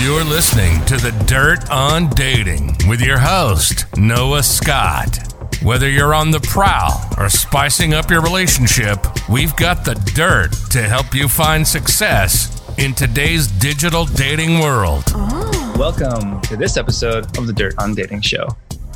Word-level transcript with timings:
You're 0.00 0.22
listening 0.22 0.84
to 0.84 0.96
The 0.96 1.10
Dirt 1.26 1.68
on 1.70 2.08
Dating 2.10 2.76
with 2.88 3.00
your 3.00 3.18
host, 3.18 3.84
Noah 3.96 4.44
Scott. 4.44 5.18
Whether 5.60 5.90
you're 5.90 6.14
on 6.14 6.30
the 6.30 6.38
prowl 6.38 7.04
or 7.18 7.28
spicing 7.28 7.94
up 7.94 8.08
your 8.08 8.22
relationship, 8.22 9.04
we've 9.28 9.56
got 9.56 9.84
the 9.84 9.96
dirt 10.14 10.52
to 10.70 10.82
help 10.82 11.14
you 11.14 11.26
find 11.26 11.66
success 11.66 12.62
in 12.78 12.94
today's 12.94 13.48
digital 13.48 14.04
dating 14.04 14.60
world. 14.60 15.02
Oh. 15.08 15.74
Welcome 15.76 16.40
to 16.42 16.56
this 16.56 16.76
episode 16.76 17.36
of 17.36 17.48
the 17.48 17.52
Dirt 17.52 17.74
on 17.78 17.96
Dating 17.96 18.20
Show. 18.20 18.46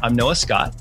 I'm 0.05 0.15
Noah 0.15 0.37
Scott 0.37 0.73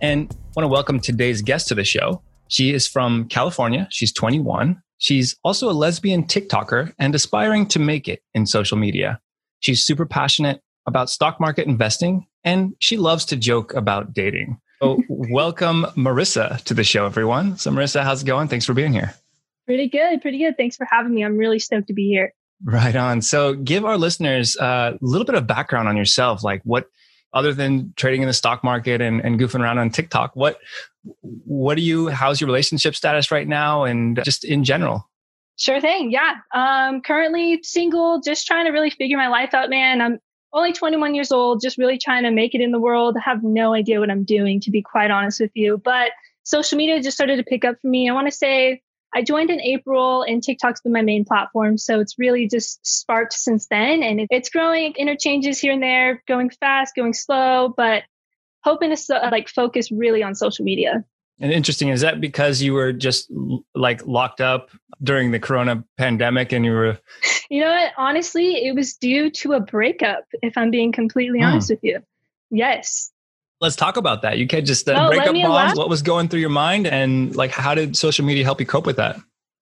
and 0.00 0.34
want 0.56 0.64
to 0.64 0.68
welcome 0.68 1.00
today's 1.00 1.42
guest 1.42 1.68
to 1.68 1.74
the 1.74 1.84
show. 1.84 2.22
She 2.48 2.72
is 2.72 2.88
from 2.88 3.28
California. 3.28 3.88
She's 3.90 4.12
21. 4.14 4.80
She's 4.96 5.36
also 5.44 5.68
a 5.68 5.72
lesbian 5.72 6.24
TikToker 6.24 6.94
and 6.98 7.14
aspiring 7.14 7.66
to 7.66 7.78
make 7.78 8.08
it 8.08 8.22
in 8.32 8.46
social 8.46 8.78
media. 8.78 9.20
She's 9.60 9.84
super 9.84 10.06
passionate 10.06 10.62
about 10.86 11.10
stock 11.10 11.40
market 11.40 11.66
investing 11.66 12.26
and 12.44 12.74
she 12.78 12.96
loves 12.96 13.24
to 13.26 13.36
joke 13.36 13.74
about 13.74 14.14
dating. 14.14 14.58
So, 14.80 15.02
welcome 15.08 15.84
Marissa 15.96 16.62
to 16.64 16.74
the 16.74 16.84
show, 16.84 17.06
everyone. 17.06 17.56
So, 17.58 17.70
Marissa, 17.70 18.02
how's 18.02 18.22
it 18.22 18.26
going? 18.26 18.48
Thanks 18.48 18.64
for 18.64 18.74
being 18.74 18.92
here. 18.92 19.14
Pretty 19.66 19.88
good, 19.88 20.22
pretty 20.22 20.38
good. 20.38 20.56
Thanks 20.56 20.76
for 20.76 20.86
having 20.90 21.14
me. 21.14 21.24
I'm 21.24 21.36
really 21.36 21.58
stoked 21.58 21.88
to 21.88 21.94
be 21.94 22.08
here. 22.08 22.32
Right 22.62 22.94
on. 22.94 23.20
So, 23.22 23.54
give 23.54 23.84
our 23.84 23.98
listeners 23.98 24.56
uh, 24.56 24.92
a 24.94 24.98
little 25.04 25.24
bit 25.24 25.34
of 25.34 25.46
background 25.46 25.88
on 25.88 25.96
yourself. 25.96 26.44
Like, 26.44 26.62
what, 26.64 26.88
other 27.32 27.52
than 27.52 27.92
trading 27.96 28.22
in 28.22 28.28
the 28.28 28.34
stock 28.34 28.62
market 28.62 29.00
and, 29.00 29.20
and 29.20 29.40
goofing 29.40 29.60
around 29.60 29.78
on 29.78 29.90
TikTok, 29.90 30.36
what, 30.36 30.58
what 31.22 31.76
do 31.76 31.82
you? 31.82 32.08
How's 32.08 32.40
your 32.40 32.46
relationship 32.46 32.94
status 32.94 33.30
right 33.30 33.48
now, 33.48 33.84
and 33.84 34.22
just 34.24 34.44
in 34.44 34.62
general? 34.62 35.08
Sure 35.56 35.80
thing. 35.80 36.10
Yeah. 36.10 36.34
Um, 36.54 37.00
currently 37.00 37.60
single, 37.62 38.20
just 38.20 38.46
trying 38.46 38.66
to 38.66 38.72
really 38.72 38.90
figure 38.90 39.16
my 39.16 39.28
life 39.28 39.54
out, 39.54 39.70
man. 39.70 40.00
I'm 40.00 40.18
only 40.52 40.72
21 40.72 41.14
years 41.14 41.32
old, 41.32 41.62
just 41.62 41.78
really 41.78 41.98
trying 41.98 42.24
to 42.24 42.30
make 42.30 42.54
it 42.54 42.60
in 42.60 42.72
the 42.72 42.78
world. 42.78 43.16
I 43.16 43.28
have 43.28 43.42
no 43.42 43.72
idea 43.74 44.00
what 44.00 44.10
I'm 44.10 44.24
doing, 44.24 44.60
to 44.60 44.70
be 44.70 44.82
quite 44.82 45.10
honest 45.10 45.40
with 45.40 45.50
you. 45.54 45.80
But 45.82 46.12
social 46.44 46.76
media 46.76 47.02
just 47.02 47.16
started 47.16 47.36
to 47.36 47.44
pick 47.44 47.64
up 47.64 47.76
for 47.80 47.88
me. 47.88 48.08
I 48.08 48.12
want 48.12 48.26
to 48.26 48.32
say 48.32 48.82
I 49.14 49.22
joined 49.22 49.50
in 49.50 49.60
April 49.60 50.22
and 50.22 50.42
TikTok's 50.42 50.82
been 50.82 50.92
my 50.92 51.02
main 51.02 51.24
platform. 51.24 51.78
So 51.78 52.00
it's 52.00 52.18
really 52.18 52.48
just 52.48 52.86
sparked 52.86 53.32
since 53.32 53.66
then. 53.68 54.02
And 54.02 54.26
it's 54.30 54.50
growing 54.50 54.94
interchanges 54.96 55.58
here 55.58 55.72
and 55.72 55.82
there, 55.82 56.22
going 56.28 56.50
fast, 56.50 56.94
going 56.94 57.14
slow, 57.14 57.72
but 57.74 58.02
hoping 58.62 58.94
to 58.94 59.28
like 59.30 59.48
focus 59.48 59.90
really 59.90 60.22
on 60.22 60.34
social 60.34 60.64
media. 60.64 61.04
And 61.38 61.52
interesting, 61.52 61.88
is 61.88 62.00
that 62.00 62.20
because 62.20 62.62
you 62.62 62.72
were 62.72 62.92
just 62.92 63.30
like 63.74 64.06
locked 64.06 64.40
up 64.40 64.70
during 65.02 65.30
the 65.30 65.38
corona 65.38 65.84
pandemic 65.98 66.52
and 66.52 66.64
you 66.64 66.72
were 66.72 66.98
You 67.50 67.60
know 67.60 67.70
what? 67.70 67.92
Honestly, 67.96 68.66
it 68.66 68.74
was 68.74 68.94
due 68.94 69.30
to 69.30 69.52
a 69.52 69.60
breakup, 69.60 70.24
if 70.42 70.56
I'm 70.56 70.70
being 70.70 70.92
completely 70.92 71.40
hmm. 71.40 71.46
honest 71.46 71.70
with 71.70 71.80
you. 71.82 72.02
Yes. 72.50 73.10
Let's 73.60 73.76
talk 73.76 73.96
about 73.96 74.22
that. 74.22 74.38
You 74.38 74.46
can't 74.46 74.66
just 74.66 74.88
uh, 74.88 74.94
oh, 74.98 75.08
breakup 75.08 75.34
bombs. 75.34 75.78
What 75.78 75.88
was 75.88 76.02
going 76.02 76.28
through 76.28 76.40
your 76.40 76.50
mind 76.50 76.86
and 76.86 77.34
like 77.34 77.50
how 77.50 77.74
did 77.74 77.96
social 77.96 78.24
media 78.24 78.44
help 78.44 78.60
you 78.60 78.66
cope 78.66 78.86
with 78.86 78.96
that? 78.96 79.16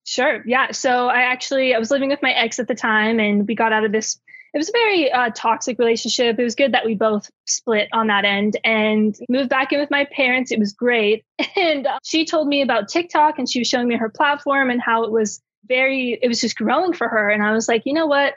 Sure. 0.05 0.43
Yeah. 0.47 0.73
So 0.73 1.09
I 1.09 1.23
actually 1.23 1.75
I 1.75 1.79
was 1.79 1.91
living 1.91 2.09
with 2.11 2.21
my 2.21 2.33
ex 2.33 2.59
at 2.59 2.69
the 2.69 2.75
time 2.75 3.21
and 3.21 3.47
we 3.47 3.55
got 3.55 3.73
out 3.73 3.85
of 3.85 3.93
this 3.93 4.19
it 4.55 4.59
was 4.59 4.69
a 4.69 4.73
very 4.73 5.11
uh, 5.11 5.31
toxic 5.35 5.81
relationship. 5.81 6.39
It 6.39 6.45
was 6.45 6.55
good 6.55 6.73
that 6.73 6.87
we 6.87 6.95
both 6.95 7.29
split 7.47 7.89
on 7.93 8.07
that 8.07 8.25
end 8.25 8.57
and 8.65 9.17
moved 9.29 9.51
back 9.51 9.73
in 9.73 9.81
with 9.81 9.91
my 9.91 10.07
parents. 10.13 10.53
It 10.53 10.61
was 10.61 10.73
great. 10.73 11.25
And 11.57 11.87
uh, 11.87 11.99
she 12.03 12.25
told 12.25 12.49
me 12.49 12.63
about 12.63 12.89
TikTok 12.89 13.39
and 13.39 13.49
she 13.49 13.61
was 13.61 13.69
showing 13.69 13.89
me 13.89 13.97
her 13.97 14.09
platform 14.09 14.71
and 14.71 14.81
how 14.81 15.05
it 15.05 15.11
was 15.11 15.41
very, 15.67 16.19
it 16.21 16.29
was 16.29 16.41
just 16.41 16.57
growing 16.57 16.93
for 16.93 17.09
her. 17.09 17.29
And 17.31 17.43
I 17.43 17.53
was 17.53 17.69
like, 17.69 17.83
you 17.85 17.93
know 17.93 18.07
what? 18.07 18.35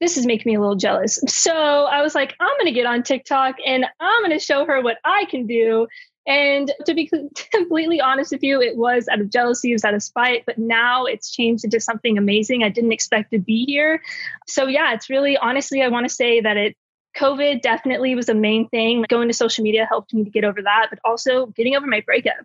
This 0.00 0.16
is 0.16 0.26
making 0.26 0.50
me 0.50 0.56
a 0.56 0.60
little 0.60 0.76
jealous. 0.76 1.18
So 1.28 1.52
I 1.52 2.02
was 2.02 2.14
like, 2.14 2.34
I'm 2.40 2.56
going 2.56 2.66
to 2.66 2.72
get 2.72 2.86
on 2.86 3.02
TikTok 3.02 3.56
and 3.64 3.86
I'm 4.00 4.22
going 4.22 4.36
to 4.38 4.44
show 4.44 4.64
her 4.66 4.80
what 4.80 4.98
I 5.04 5.24
can 5.30 5.46
do. 5.46 5.86
And 6.28 6.70
to 6.84 6.94
be 6.94 7.10
completely 7.52 8.00
honest 8.00 8.30
with 8.30 8.42
you, 8.42 8.60
it 8.60 8.76
was 8.76 9.08
out 9.08 9.20
of 9.20 9.30
jealousy, 9.30 9.70
it 9.70 9.74
was 9.74 9.84
out 9.84 9.94
of 9.94 10.02
spite, 10.02 10.44
but 10.46 10.58
now 10.58 11.06
it's 11.06 11.32
changed 11.32 11.64
into 11.64 11.80
something 11.80 12.18
amazing. 12.18 12.62
I 12.62 12.68
didn't 12.68 12.92
expect 12.92 13.32
to 13.32 13.38
be 13.38 13.64
here. 13.64 14.02
So, 14.46 14.66
yeah, 14.66 14.92
it's 14.92 15.08
really 15.08 15.36
honestly, 15.36 15.82
I 15.82 15.88
want 15.88 16.06
to 16.06 16.14
say 16.14 16.40
that 16.42 16.56
it 16.56 16.76
COVID 17.16 17.62
definitely 17.62 18.14
was 18.14 18.26
the 18.26 18.34
main 18.34 18.68
thing. 18.68 19.04
Going 19.08 19.28
to 19.28 19.34
social 19.34 19.64
media 19.64 19.86
helped 19.88 20.12
me 20.14 20.22
to 20.22 20.30
get 20.30 20.44
over 20.44 20.62
that, 20.62 20.88
but 20.90 20.98
also 21.04 21.46
getting 21.46 21.74
over 21.74 21.86
my 21.86 22.02
breakup. 22.02 22.36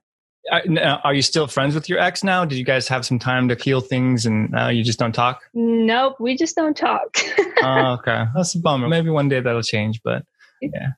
Uh, 0.51 0.59
uh, 0.77 0.99
are 1.03 1.13
you 1.13 1.21
still 1.21 1.47
friends 1.47 1.75
with 1.75 1.87
your 1.87 1.99
ex 1.99 2.23
now? 2.23 2.43
Did 2.43 2.57
you 2.57 2.65
guys 2.65 2.87
have 2.87 3.05
some 3.05 3.19
time 3.19 3.47
to 3.49 3.55
heal 3.55 3.81
things 3.81 4.25
and 4.25 4.49
now 4.51 4.69
you 4.69 4.83
just 4.83 4.99
don't 4.99 5.13
talk? 5.13 5.41
Nope, 5.53 6.15
we 6.19 6.35
just 6.35 6.55
don't 6.55 6.75
talk. 6.75 7.17
oh, 7.61 7.97
okay. 7.99 8.25
That's 8.35 8.55
a 8.55 8.59
bummer. 8.59 8.89
Maybe 8.89 9.09
one 9.09 9.29
day 9.29 9.39
that'll 9.39 9.61
change, 9.61 10.01
but 10.03 10.23
yeah. 10.61 10.91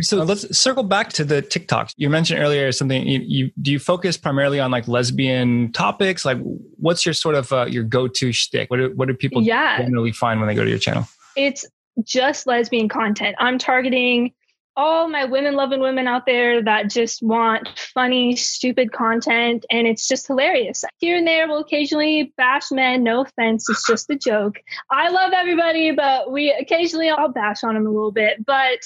So 0.00 0.20
uh, 0.20 0.24
let's 0.24 0.56
circle 0.58 0.82
back 0.82 1.12
to 1.14 1.24
the 1.24 1.42
TikToks. 1.42 1.94
You 1.96 2.10
mentioned 2.10 2.40
earlier 2.40 2.72
something. 2.72 3.06
You, 3.06 3.20
you, 3.24 3.50
do 3.60 3.70
you 3.72 3.78
focus 3.78 4.16
primarily 4.16 4.60
on 4.60 4.70
like 4.70 4.88
lesbian 4.88 5.72
topics? 5.72 6.24
Like, 6.24 6.38
what's 6.76 7.04
your 7.04 7.12
sort 7.14 7.34
of 7.34 7.52
uh, 7.52 7.66
your 7.66 7.84
go 7.84 8.08
to 8.08 8.32
shtick? 8.32 8.70
What 8.70 8.78
do, 8.78 8.92
what 8.94 9.08
do 9.08 9.14
people 9.14 9.42
yeah. 9.42 9.78
generally 9.82 10.12
find 10.12 10.40
when 10.40 10.48
they 10.48 10.54
go 10.54 10.64
to 10.64 10.70
your 10.70 10.78
channel? 10.78 11.06
It's 11.36 11.66
just 12.04 12.46
lesbian 12.46 12.88
content. 12.88 13.36
I'm 13.38 13.58
targeting 13.58 14.32
all 14.76 15.08
my 15.08 15.24
women 15.24 15.54
loving 15.54 15.80
women 15.80 16.08
out 16.08 16.24
there 16.26 16.62
that 16.62 16.88
just 16.90 17.22
want 17.22 17.68
funny, 17.76 18.34
stupid 18.36 18.92
content, 18.92 19.66
and 19.70 19.86
it's 19.86 20.08
just 20.08 20.26
hilarious. 20.26 20.84
Here 20.98 21.16
and 21.16 21.26
there, 21.26 21.46
we'll 21.46 21.58
occasionally 21.58 22.32
bash 22.36 22.70
men. 22.70 23.02
No 23.02 23.22
offense, 23.22 23.68
it's 23.68 23.86
just 23.86 24.08
a 24.08 24.16
joke. 24.16 24.56
I 24.90 25.10
love 25.10 25.32
everybody, 25.34 25.90
but 25.92 26.32
we 26.32 26.50
occasionally 26.52 27.10
I'll 27.10 27.28
bash 27.28 27.62
on 27.62 27.74
them 27.74 27.86
a 27.86 27.90
little 27.90 28.12
bit. 28.12 28.44
But 28.46 28.80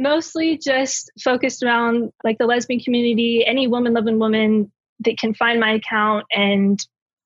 mostly 0.00 0.58
just 0.58 1.10
focused 1.22 1.62
around 1.62 2.12
like 2.24 2.38
the 2.38 2.46
lesbian 2.46 2.80
community, 2.80 3.44
any 3.46 3.66
woman 3.66 3.92
loving 3.92 4.18
woman 4.18 4.72
that 5.00 5.18
can 5.18 5.34
find 5.34 5.60
my 5.60 5.72
account 5.72 6.26
and 6.32 6.84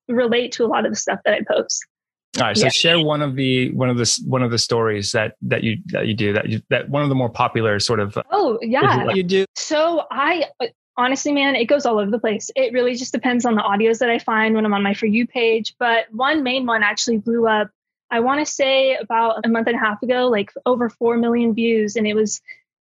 relate 0.09 0.53
to 0.53 0.65
a 0.65 0.67
lot 0.69 0.85
of 0.85 0.93
the 0.93 0.97
stuff 0.97 1.21
that 1.25 1.35
I 1.35 1.41
post. 1.51 1.87
All 2.37 2.43
right, 2.43 2.57
so 2.57 2.65
yeah. 2.65 2.71
share 2.71 3.01
one 3.01 3.23
of 3.23 3.37
the 3.37 3.71
one 3.73 3.89
of 3.89 3.97
the 3.97 4.23
one 4.27 4.43
of 4.43 4.51
the 4.51 4.59
stories 4.59 5.13
that 5.13 5.37
that 5.43 5.63
you 5.63 5.79
that 5.87 6.09
you 6.09 6.15
do 6.15 6.33
that 6.33 6.49
you 6.49 6.61
that 6.69 6.89
one 6.89 7.05
of 7.05 7.09
the 7.09 7.15
more 7.15 7.31
popular 7.31 7.79
sort 7.79 8.01
of. 8.01 8.17
Uh, 8.17 8.25
oh 8.33 8.59
yeah, 8.61 9.09
you 9.15 9.23
do. 9.23 9.45
So 9.55 10.07
I 10.11 10.47
honestly, 10.97 11.31
man, 11.31 11.55
it 11.55 11.67
goes 11.67 11.87
all 11.87 12.01
over 12.01 12.11
the 12.11 12.19
place. 12.19 12.51
It 12.57 12.73
really 12.73 12.97
just 12.97 13.13
depends 13.13 13.45
on 13.45 13.55
the 13.55 13.63
audios 13.63 13.99
that 13.99 14.11
I 14.11 14.19
find 14.19 14.57
when 14.57 14.67
I'm 14.67 14.75
on 14.75 14.83
my 14.83 14.95
for 14.95 15.07
you 15.07 15.29
page. 15.29 15.77
But 15.79 16.13
one 16.13 16.43
main 16.43 16.67
one 16.67 16.83
actually 16.83 17.19
blew 17.19 17.47
up. 17.47 17.71
I 18.11 18.19
want 18.19 18.45
to 18.45 18.53
say 18.53 18.97
about 18.97 19.45
a 19.45 19.49
month 19.49 19.69
and 19.69 19.77
a 19.77 19.79
half 19.79 20.03
ago, 20.03 20.27
like 20.27 20.53
over 20.67 20.89
four 20.89 21.17
million 21.17 21.55
views, 21.55 21.95
and 21.95 22.05
it 22.05 22.15
was 22.15 22.41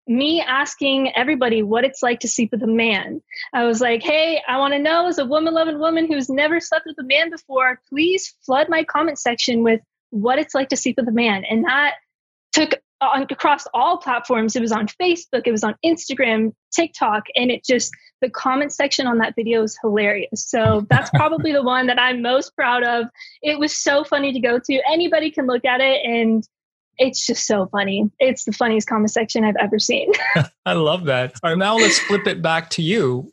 me 0.07 0.41
asking 0.41 1.11
everybody 1.15 1.61
what 1.63 1.83
it's 1.83 2.01
like 2.01 2.19
to 2.21 2.27
sleep 2.27 2.51
with 2.51 2.63
a 2.63 2.67
man. 2.67 3.21
I 3.53 3.65
was 3.65 3.81
like, 3.81 4.03
hey, 4.03 4.41
I 4.47 4.57
want 4.57 4.73
to 4.73 4.79
know 4.79 5.07
as 5.07 5.19
a 5.19 5.25
woman 5.25 5.53
loving 5.53 5.79
woman 5.79 6.11
who's 6.11 6.29
never 6.29 6.59
slept 6.59 6.85
with 6.85 6.97
a 6.99 7.03
man 7.03 7.29
before, 7.29 7.79
please 7.89 8.35
flood 8.45 8.67
my 8.69 8.83
comment 8.83 9.19
section 9.19 9.63
with 9.63 9.81
what 10.09 10.39
it's 10.39 10.55
like 10.55 10.69
to 10.69 10.77
sleep 10.77 10.97
with 10.97 11.07
a 11.07 11.13
man. 11.13 11.43
And 11.49 11.65
that 11.65 11.95
took 12.51 12.73
on 13.01 13.25
across 13.29 13.65
all 13.73 13.97
platforms. 13.97 14.55
It 14.55 14.61
was 14.61 14.71
on 14.71 14.87
Facebook, 14.87 15.43
it 15.45 15.51
was 15.51 15.63
on 15.63 15.75
Instagram, 15.83 16.53
TikTok, 16.71 17.23
and 17.35 17.49
it 17.49 17.63
just 17.63 17.91
the 18.21 18.29
comment 18.29 18.71
section 18.71 19.07
on 19.07 19.17
that 19.17 19.35
video 19.35 19.63
is 19.63 19.77
hilarious. 19.81 20.45
So 20.47 20.85
that's 20.89 21.09
probably 21.09 21.51
the 21.51 21.63
one 21.63 21.87
that 21.87 21.99
I'm 21.99 22.21
most 22.21 22.55
proud 22.55 22.83
of. 22.83 23.07
It 23.41 23.59
was 23.59 23.75
so 23.75 24.03
funny 24.03 24.31
to 24.33 24.39
go 24.39 24.59
to. 24.59 24.81
Anybody 24.91 25.31
can 25.31 25.47
look 25.47 25.65
at 25.65 25.81
it 25.81 26.05
and 26.05 26.47
it's 26.97 27.25
just 27.25 27.47
so 27.47 27.67
funny. 27.67 28.09
It's 28.19 28.45
the 28.45 28.51
funniest 28.51 28.87
comment 28.87 29.11
section 29.11 29.43
I've 29.43 29.55
ever 29.59 29.79
seen. 29.79 30.11
I 30.65 30.73
love 30.73 31.05
that. 31.05 31.33
All 31.43 31.51
right, 31.51 31.57
now 31.57 31.75
let's 31.75 31.99
flip 31.99 32.27
it 32.27 32.41
back 32.41 32.69
to 32.71 32.81
you. 32.81 33.31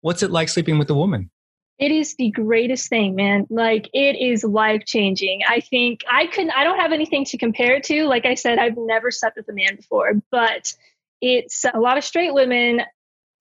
What's 0.00 0.22
it 0.22 0.30
like 0.30 0.48
sleeping 0.48 0.78
with 0.78 0.90
a 0.90 0.94
woman? 0.94 1.30
It 1.78 1.92
is 1.92 2.14
the 2.16 2.30
greatest 2.30 2.88
thing, 2.88 3.14
man. 3.14 3.46
Like 3.48 3.88
it 3.94 4.16
is 4.20 4.44
life 4.44 4.84
changing. 4.84 5.40
I 5.48 5.60
think 5.60 6.02
I 6.10 6.26
couldn't, 6.26 6.50
I 6.50 6.62
don't 6.62 6.78
have 6.78 6.92
anything 6.92 7.24
to 7.26 7.38
compare 7.38 7.76
it 7.76 7.84
to. 7.84 8.04
Like 8.04 8.26
I 8.26 8.34
said, 8.34 8.58
I've 8.58 8.76
never 8.76 9.10
slept 9.10 9.36
with 9.38 9.48
a 9.48 9.54
man 9.54 9.76
before, 9.76 10.12
but 10.30 10.74
it's 11.22 11.64
a 11.72 11.80
lot 11.80 11.96
of 11.96 12.04
straight 12.04 12.34
women 12.34 12.82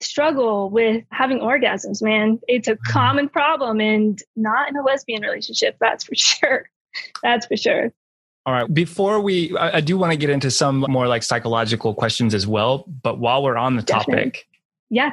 struggle 0.01 0.69
with 0.69 1.04
having 1.12 1.39
orgasms, 1.39 2.01
man. 2.01 2.39
It's 2.48 2.68
a 2.68 2.75
mm. 2.75 2.83
common 2.88 3.30
problem 3.30 3.81
and 3.81 4.22
not 4.36 4.69
in 4.69 4.77
a 4.77 4.83
lesbian 4.83 5.22
relationship. 5.22 5.77
That's 5.80 6.04
for 6.04 6.15
sure. 6.15 6.69
That's 7.22 7.45
for 7.45 7.57
sure. 7.57 7.94
All 8.45 8.53
right. 8.53 8.74
Before 8.74 9.19
we, 9.19 9.56
I, 9.57 9.77
I 9.77 9.81
do 9.81 9.97
want 9.97 10.12
to 10.12 10.18
get 10.18 10.30
into 10.30 10.50
some 10.50 10.86
more 10.89 11.07
like 11.07 11.24
psychological 11.24 11.94
questions 11.94 12.33
as 12.33 12.47
well. 12.47 12.86
But 13.03 13.19
while 13.19 13.44
we're 13.44 13.57
on 13.57 13.75
the 13.75 13.83
topic, 13.83 14.07
Definitely. 14.07 14.44
yeah, 14.89 15.12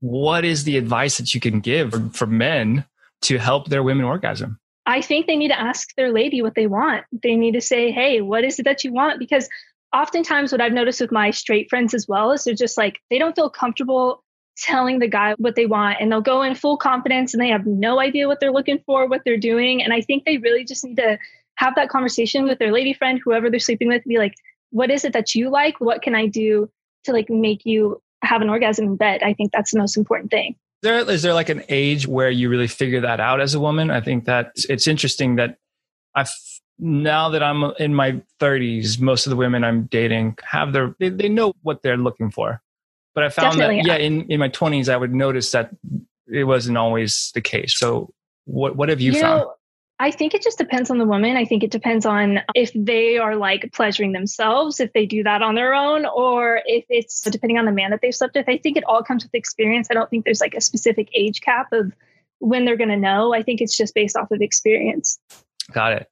what 0.00 0.44
is 0.44 0.64
the 0.64 0.76
advice 0.76 1.16
that 1.18 1.34
you 1.34 1.40
can 1.40 1.60
give 1.60 1.92
for, 1.92 2.10
for 2.10 2.26
men 2.26 2.84
to 3.22 3.38
help 3.38 3.68
their 3.68 3.82
women 3.82 4.04
orgasm? 4.04 4.58
I 4.86 5.00
think 5.00 5.26
they 5.26 5.36
need 5.36 5.48
to 5.48 5.58
ask 5.58 5.94
their 5.94 6.12
lady 6.12 6.42
what 6.42 6.54
they 6.54 6.66
want. 6.66 7.04
They 7.22 7.36
need 7.36 7.52
to 7.52 7.60
say, 7.60 7.90
"Hey, 7.90 8.20
what 8.20 8.44
is 8.44 8.58
it 8.58 8.64
that 8.64 8.84
you 8.84 8.92
want?" 8.92 9.18
Because 9.18 9.48
oftentimes, 9.94 10.52
what 10.52 10.60
I've 10.60 10.72
noticed 10.72 11.00
with 11.00 11.12
my 11.12 11.30
straight 11.30 11.70
friends 11.70 11.94
as 11.94 12.06
well 12.06 12.32
is 12.32 12.44
they're 12.44 12.54
just 12.54 12.76
like 12.76 13.00
they 13.08 13.18
don't 13.18 13.34
feel 13.34 13.48
comfortable 13.48 14.22
telling 14.56 14.98
the 14.98 15.08
guy 15.08 15.34
what 15.38 15.56
they 15.56 15.66
want 15.66 15.96
and 16.00 16.12
they'll 16.12 16.20
go 16.20 16.42
in 16.42 16.54
full 16.54 16.76
confidence 16.76 17.34
and 17.34 17.42
they 17.42 17.48
have 17.48 17.66
no 17.66 17.98
idea 17.98 18.28
what 18.28 18.40
they're 18.40 18.52
looking 18.52 18.78
for, 18.86 19.08
what 19.08 19.22
they're 19.24 19.36
doing. 19.36 19.82
And 19.82 19.92
I 19.92 20.00
think 20.00 20.24
they 20.24 20.38
really 20.38 20.64
just 20.64 20.84
need 20.84 20.96
to 20.96 21.18
have 21.56 21.74
that 21.76 21.88
conversation 21.88 22.44
with 22.44 22.58
their 22.58 22.72
lady 22.72 22.92
friend, 22.92 23.20
whoever 23.22 23.50
they're 23.50 23.60
sleeping 23.60 23.88
with, 23.88 24.04
be 24.04 24.18
like, 24.18 24.34
what 24.70 24.90
is 24.90 25.04
it 25.04 25.12
that 25.12 25.34
you 25.34 25.50
like? 25.50 25.80
What 25.80 26.02
can 26.02 26.14
I 26.14 26.26
do 26.26 26.68
to 27.04 27.12
like 27.12 27.30
make 27.30 27.64
you 27.64 28.02
have 28.22 28.42
an 28.42 28.50
orgasm 28.50 28.86
in 28.86 28.96
bed? 28.96 29.22
I 29.22 29.34
think 29.34 29.52
that's 29.52 29.72
the 29.72 29.78
most 29.78 29.96
important 29.96 30.30
thing. 30.30 30.56
Is 30.82 30.90
there, 30.90 31.10
is 31.10 31.22
there 31.22 31.34
like 31.34 31.48
an 31.48 31.62
age 31.68 32.06
where 32.06 32.30
you 32.30 32.48
really 32.48 32.66
figure 32.66 33.00
that 33.00 33.20
out 33.20 33.40
as 33.40 33.54
a 33.54 33.60
woman? 33.60 33.90
I 33.90 34.00
think 34.00 34.24
that 34.24 34.52
it's 34.68 34.86
interesting 34.86 35.36
that 35.36 35.58
I've 36.14 36.30
now 36.78 37.28
that 37.28 37.42
I'm 37.42 37.72
in 37.78 37.94
my 37.94 38.20
30s, 38.40 39.00
most 39.00 39.26
of 39.26 39.30
the 39.30 39.36
women 39.36 39.62
I'm 39.62 39.84
dating 39.84 40.36
have 40.42 40.72
their 40.72 40.94
they, 40.98 41.08
they 41.08 41.28
know 41.28 41.54
what 41.62 41.82
they're 41.82 41.96
looking 41.96 42.30
for. 42.30 42.60
But 43.14 43.24
I 43.24 43.28
found 43.28 43.58
Definitely. 43.58 43.88
that 43.88 44.00
yeah, 44.00 44.06
in, 44.06 44.22
in 44.30 44.40
my 44.40 44.48
20s 44.48 44.88
I 44.88 44.96
would 44.96 45.14
notice 45.14 45.52
that 45.52 45.70
it 46.26 46.44
wasn't 46.44 46.76
always 46.76 47.30
the 47.34 47.40
case. 47.40 47.78
So 47.78 48.12
what 48.44 48.76
what 48.76 48.88
have 48.88 49.00
you, 49.00 49.12
you 49.12 49.20
found? 49.20 49.42
Know, 49.42 49.54
I 50.00 50.10
think 50.10 50.34
it 50.34 50.42
just 50.42 50.58
depends 50.58 50.90
on 50.90 50.98
the 50.98 51.04
woman. 51.04 51.36
I 51.36 51.44
think 51.44 51.62
it 51.62 51.70
depends 51.70 52.04
on 52.04 52.40
if 52.54 52.72
they 52.74 53.16
are 53.16 53.36
like 53.36 53.72
pleasuring 53.72 54.12
themselves, 54.12 54.80
if 54.80 54.92
they 54.92 55.06
do 55.06 55.22
that 55.22 55.40
on 55.40 55.54
their 55.54 55.72
own, 55.72 56.04
or 56.04 56.60
if 56.66 56.84
it's 56.88 57.20
depending 57.22 57.58
on 57.58 57.64
the 57.64 57.72
man 57.72 57.90
that 57.92 58.00
they've 58.02 58.14
slept 58.14 58.34
with. 58.34 58.48
I 58.48 58.58
think 58.58 58.76
it 58.76 58.84
all 58.88 59.04
comes 59.04 59.22
with 59.22 59.34
experience. 59.34 59.86
I 59.90 59.94
don't 59.94 60.10
think 60.10 60.24
there's 60.24 60.40
like 60.40 60.54
a 60.54 60.60
specific 60.60 61.08
age 61.14 61.40
cap 61.42 61.68
of 61.72 61.92
when 62.40 62.64
they're 62.64 62.76
going 62.76 62.90
to 62.90 62.96
know. 62.96 63.32
I 63.34 63.42
think 63.42 63.60
it's 63.60 63.76
just 63.76 63.94
based 63.94 64.16
off 64.16 64.30
of 64.32 64.40
experience. 64.40 65.18
Got 65.72 65.92
it. 65.92 66.08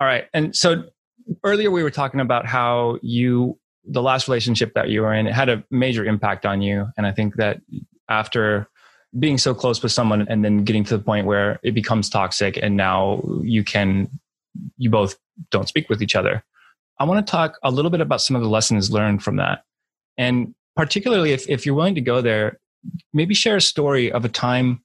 All 0.00 0.06
right. 0.06 0.26
And 0.32 0.54
so 0.54 0.84
earlier 1.42 1.72
we 1.72 1.82
were 1.82 1.90
talking 1.90 2.20
about 2.20 2.46
how 2.46 2.98
you, 3.02 3.58
the 3.84 4.02
last 4.02 4.28
relationship 4.28 4.74
that 4.74 4.90
you 4.90 5.02
were 5.02 5.12
in, 5.12 5.26
it 5.26 5.34
had 5.34 5.48
a 5.48 5.64
major 5.70 6.04
impact 6.04 6.46
on 6.46 6.62
you. 6.62 6.86
And 6.96 7.04
I 7.04 7.10
think 7.10 7.34
that 7.36 7.60
after 8.08 8.68
being 9.18 9.38
so 9.38 9.54
close 9.54 9.82
with 9.82 9.92
someone 9.92 10.26
and 10.28 10.44
then 10.44 10.64
getting 10.64 10.84
to 10.84 10.96
the 10.96 11.02
point 11.02 11.26
where 11.26 11.60
it 11.62 11.72
becomes 11.72 12.08
toxic 12.08 12.58
and 12.60 12.76
now 12.76 13.22
you 13.42 13.62
can, 13.62 14.08
you 14.76 14.90
both 14.90 15.16
don't 15.50 15.68
speak 15.68 15.88
with 15.88 16.02
each 16.02 16.16
other. 16.16 16.44
I 16.98 17.04
want 17.04 17.24
to 17.24 17.30
talk 17.30 17.58
a 17.62 17.70
little 17.70 17.90
bit 17.90 18.00
about 18.00 18.20
some 18.20 18.36
of 18.36 18.42
the 18.42 18.48
lessons 18.48 18.90
learned 18.90 19.22
from 19.22 19.36
that. 19.36 19.64
And 20.16 20.54
particularly 20.76 21.32
if, 21.32 21.48
if 21.48 21.66
you're 21.66 21.74
willing 21.74 21.94
to 21.94 22.00
go 22.00 22.20
there, 22.20 22.58
maybe 23.12 23.34
share 23.34 23.56
a 23.56 23.60
story 23.60 24.10
of 24.12 24.24
a 24.24 24.28
time 24.28 24.82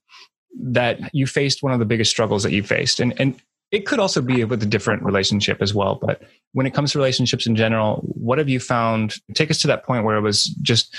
that 0.60 1.14
you 1.14 1.26
faced 1.26 1.62
one 1.62 1.72
of 1.72 1.78
the 1.78 1.84
biggest 1.84 2.10
struggles 2.10 2.42
that 2.42 2.52
you 2.52 2.62
faced. 2.62 3.00
And, 3.00 3.18
and 3.20 3.40
it 3.70 3.86
could 3.86 4.00
also 4.00 4.20
be 4.20 4.42
with 4.44 4.62
a 4.62 4.66
different 4.66 5.02
relationship 5.02 5.62
as 5.62 5.72
well. 5.74 5.96
But 6.00 6.22
when 6.52 6.66
it 6.66 6.74
comes 6.74 6.92
to 6.92 6.98
relationships 6.98 7.46
in 7.46 7.54
general, 7.54 7.96
what 8.02 8.38
have 8.38 8.48
you 8.48 8.58
found? 8.58 9.14
Take 9.34 9.50
us 9.50 9.60
to 9.62 9.68
that 9.68 9.84
point 9.84 10.04
where 10.04 10.16
it 10.16 10.22
was 10.22 10.44
just 10.62 10.96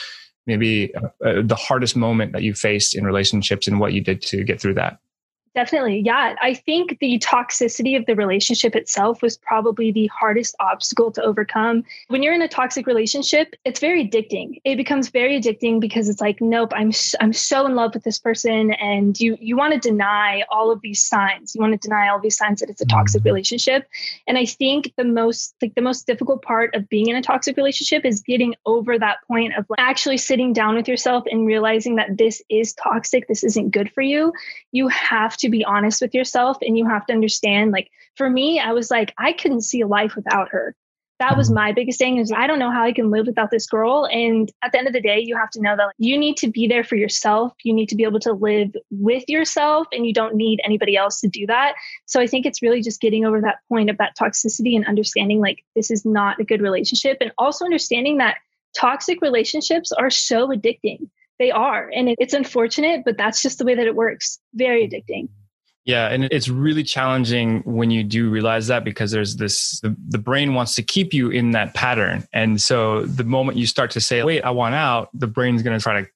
maybe 0.47 0.93
uh, 0.95 1.07
uh 1.25 1.41
the 1.43 1.55
hardest 1.55 1.95
moment 1.95 2.33
that 2.33 2.43
you 2.43 2.53
faced 2.53 2.95
in 2.95 3.05
relationships 3.05 3.67
and 3.67 3.79
what 3.79 3.93
you 3.93 4.01
did 4.01 4.21
to 4.21 4.43
get 4.43 4.59
through 4.59 4.75
that. 4.75 4.99
Definitely. 5.53 5.99
Yeah. 5.99 6.35
I 6.41 6.53
think 6.53 6.97
the 6.99 7.19
toxicity 7.19 7.97
of 7.97 8.05
the 8.05 8.15
relationship 8.15 8.73
itself 8.73 9.21
was 9.21 9.37
probably 9.37 9.91
the 9.91 10.07
hardest 10.07 10.55
obstacle 10.61 11.11
to 11.11 11.21
overcome. 11.21 11.83
When 12.07 12.23
you're 12.23 12.33
in 12.33 12.41
a 12.41 12.47
toxic 12.47 12.87
relationship, 12.87 13.53
it's 13.65 13.81
very 13.81 14.07
addicting. 14.07 14.61
It 14.63 14.77
becomes 14.77 15.09
very 15.09 15.37
addicting 15.41 15.81
because 15.81 16.07
it's 16.07 16.21
like, 16.21 16.39
nope, 16.39 16.71
I'm 16.73 16.93
I'm 17.19 17.33
so 17.33 17.65
in 17.65 17.75
love 17.75 17.93
with 17.93 18.05
this 18.05 18.17
person 18.17 18.71
and 18.75 19.19
you 19.19 19.37
you 19.41 19.57
want 19.57 19.73
to 19.73 19.79
deny 19.79 20.45
all 20.49 20.71
of 20.71 20.79
these 20.79 21.03
signs. 21.03 21.53
You 21.53 21.59
want 21.59 21.73
to 21.73 21.85
deny 21.85 22.07
all 22.07 22.19
these 22.19 22.37
signs 22.37 22.61
that 22.61 22.69
it's 22.69 22.81
a 22.81 22.85
toxic 22.85 23.19
mm-hmm. 23.19 23.27
relationship. 23.27 23.89
And 24.27 24.37
I 24.37 24.45
think 24.45 24.93
the 24.95 25.03
most 25.03 25.55
like 25.61 25.75
the 25.75 25.81
most 25.81 26.07
difficult 26.07 26.43
part 26.43 26.73
of 26.75 26.87
being 26.87 27.09
in 27.09 27.17
a 27.17 27.21
toxic 27.21 27.57
relationship 27.57 28.05
is 28.05 28.21
getting 28.21 28.55
over 28.65 28.97
that 28.97 29.17
point 29.27 29.57
of 29.57 29.65
like 29.69 29.79
actually 29.81 30.17
sitting 30.17 30.53
down 30.53 30.75
with 30.75 30.87
yourself 30.87 31.25
and 31.29 31.45
realizing 31.45 31.97
that 31.97 32.17
this 32.17 32.41
is 32.49 32.73
toxic, 32.73 33.27
this 33.27 33.43
isn't 33.43 33.71
good 33.71 33.91
for 33.91 34.01
you. 34.01 34.31
You 34.71 34.87
have 34.87 35.35
to 35.41 35.49
be 35.49 35.65
honest 35.65 36.01
with 36.01 36.13
yourself 36.13 36.57
and 36.61 36.77
you 36.77 36.87
have 36.87 37.05
to 37.05 37.13
understand 37.13 37.71
like 37.71 37.89
for 38.15 38.29
me 38.29 38.59
i 38.59 38.71
was 38.71 38.89
like 38.89 39.13
i 39.17 39.33
couldn't 39.33 39.61
see 39.61 39.81
a 39.81 39.87
life 39.87 40.15
without 40.15 40.49
her. 40.49 40.75
That 41.19 41.37
was 41.37 41.47
mm-hmm. 41.49 41.55
my 41.55 41.71
biggest 41.71 41.99
thing 41.99 42.17
is 42.17 42.31
i 42.31 42.47
don't 42.47 42.59
know 42.59 42.71
how 42.71 42.83
i 42.83 42.91
can 42.91 43.11
live 43.11 43.27
without 43.27 43.51
this 43.51 43.67
girl 43.67 44.07
and 44.11 44.51
at 44.63 44.71
the 44.71 44.77
end 44.79 44.87
of 44.87 44.93
the 44.93 45.01
day 45.01 45.19
you 45.19 45.35
have 45.37 45.49
to 45.51 45.61
know 45.61 45.75
that 45.75 45.85
like, 45.85 45.95
you 45.97 46.17
need 46.17 46.37
to 46.37 46.49
be 46.49 46.67
there 46.67 46.83
for 46.83 46.95
yourself. 46.95 47.53
You 47.63 47.73
need 47.73 47.89
to 47.89 47.95
be 47.95 48.03
able 48.03 48.19
to 48.21 48.33
live 48.33 48.75
with 48.89 49.23
yourself 49.27 49.87
and 49.91 50.05
you 50.05 50.13
don't 50.13 50.35
need 50.35 50.61
anybody 50.63 50.95
else 50.95 51.19
to 51.21 51.27
do 51.27 51.45
that. 51.47 51.75
So 52.05 52.19
i 52.19 52.27
think 52.27 52.45
it's 52.45 52.61
really 52.61 52.81
just 52.81 53.01
getting 53.01 53.25
over 53.25 53.41
that 53.41 53.59
point 53.69 53.89
of 53.89 53.97
that 53.97 54.15
toxicity 54.19 54.75
and 54.75 54.85
understanding 54.87 55.39
like 55.39 55.63
this 55.75 55.91
is 55.91 56.05
not 56.05 56.39
a 56.39 56.43
good 56.43 56.61
relationship 56.61 57.17
and 57.21 57.31
also 57.37 57.65
understanding 57.65 58.17
that 58.17 58.37
toxic 58.75 59.21
relationships 59.21 59.91
are 59.91 60.09
so 60.09 60.47
addicting 60.47 61.09
they 61.41 61.51
are. 61.51 61.89
And 61.93 62.09
it, 62.09 62.17
it's 62.19 62.33
unfortunate, 62.33 63.01
but 63.03 63.17
that's 63.17 63.41
just 63.41 63.57
the 63.57 63.65
way 63.65 63.75
that 63.75 63.87
it 63.87 63.95
works. 63.95 64.39
Very 64.53 64.87
addicting. 64.87 65.27
Yeah, 65.83 66.09
and 66.09 66.25
it's 66.25 66.47
really 66.47 66.83
challenging 66.83 67.61
when 67.65 67.89
you 67.89 68.03
do 68.03 68.29
realize 68.29 68.67
that 68.67 68.83
because 68.83 69.09
there's 69.09 69.37
this 69.37 69.79
the, 69.79 69.95
the, 70.09 70.19
brain 70.19 70.53
wants 70.53 70.75
to 70.75 70.83
keep 70.83 71.11
you 71.11 71.31
in 71.31 71.51
that 71.51 71.73
pattern. 71.73 72.23
And 72.31 72.61
so 72.61 73.03
the 73.07 73.23
moment 73.23 73.57
you 73.57 73.65
start 73.65 73.89
to 73.91 74.01
say, 74.01 74.21
"Wait, 74.21 74.43
I 74.43 74.51
want 74.51 74.75
out," 74.75 75.09
the 75.15 75.25
brain's 75.25 75.63
going 75.63 75.75
to 75.75 75.81
try 75.81 75.99
to 75.99 76.07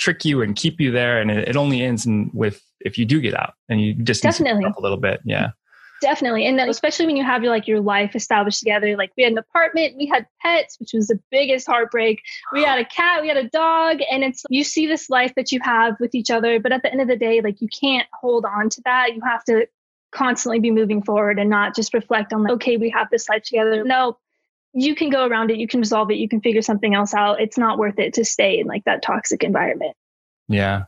trick 0.00 0.24
you 0.24 0.42
and 0.42 0.56
keep 0.56 0.80
you 0.80 0.90
there 0.90 1.20
and 1.20 1.30
it, 1.30 1.50
it 1.50 1.56
only 1.56 1.82
ends 1.82 2.04
in, 2.04 2.32
with 2.34 2.60
if 2.80 2.98
you 2.98 3.04
do 3.04 3.20
get 3.20 3.38
out 3.38 3.54
and 3.68 3.80
you 3.80 3.94
just 3.94 4.24
definitely 4.24 4.64
a 4.64 4.80
little 4.80 4.96
bit. 4.96 5.20
Yeah. 5.24 5.50
Definitely. 6.02 6.46
And 6.46 6.58
especially 6.60 7.06
when 7.06 7.16
you 7.16 7.24
have 7.24 7.44
your 7.44 7.52
like 7.52 7.68
your 7.68 7.80
life 7.80 8.16
established 8.16 8.58
together. 8.58 8.96
Like 8.96 9.12
we 9.16 9.22
had 9.22 9.32
an 9.32 9.38
apartment, 9.38 9.96
we 9.96 10.06
had 10.06 10.26
pets, 10.40 10.76
which 10.80 10.90
was 10.92 11.06
the 11.06 11.20
biggest 11.30 11.66
heartbreak. 11.68 12.20
We 12.52 12.64
had 12.64 12.80
a 12.80 12.84
cat, 12.84 13.22
we 13.22 13.28
had 13.28 13.36
a 13.36 13.48
dog, 13.48 14.00
and 14.10 14.24
it's 14.24 14.42
you 14.50 14.64
see 14.64 14.88
this 14.88 15.08
life 15.08 15.32
that 15.36 15.52
you 15.52 15.60
have 15.62 15.94
with 16.00 16.14
each 16.16 16.28
other, 16.28 16.58
but 16.58 16.72
at 16.72 16.82
the 16.82 16.90
end 16.90 17.00
of 17.00 17.06
the 17.06 17.16
day, 17.16 17.40
like 17.40 17.60
you 17.60 17.68
can't 17.68 18.08
hold 18.12 18.44
on 18.44 18.68
to 18.70 18.82
that. 18.84 19.14
You 19.14 19.22
have 19.24 19.44
to 19.44 19.68
constantly 20.10 20.58
be 20.58 20.72
moving 20.72 21.02
forward 21.04 21.38
and 21.38 21.48
not 21.48 21.76
just 21.76 21.94
reflect 21.94 22.32
on 22.32 22.42
like, 22.42 22.54
okay, 22.54 22.76
we 22.76 22.90
have 22.90 23.08
this 23.10 23.28
life 23.28 23.44
together. 23.44 23.84
No, 23.84 24.18
you 24.74 24.96
can 24.96 25.08
go 25.08 25.24
around 25.24 25.52
it, 25.52 25.58
you 25.58 25.68
can 25.68 25.78
resolve 25.78 26.10
it, 26.10 26.16
you 26.16 26.28
can 26.28 26.40
figure 26.40 26.62
something 26.62 26.94
else 26.94 27.14
out. 27.14 27.40
It's 27.40 27.56
not 27.56 27.78
worth 27.78 28.00
it 28.00 28.14
to 28.14 28.24
stay 28.24 28.58
in 28.58 28.66
like 28.66 28.84
that 28.84 29.02
toxic 29.02 29.44
environment. 29.44 29.96
Yeah. 30.48 30.86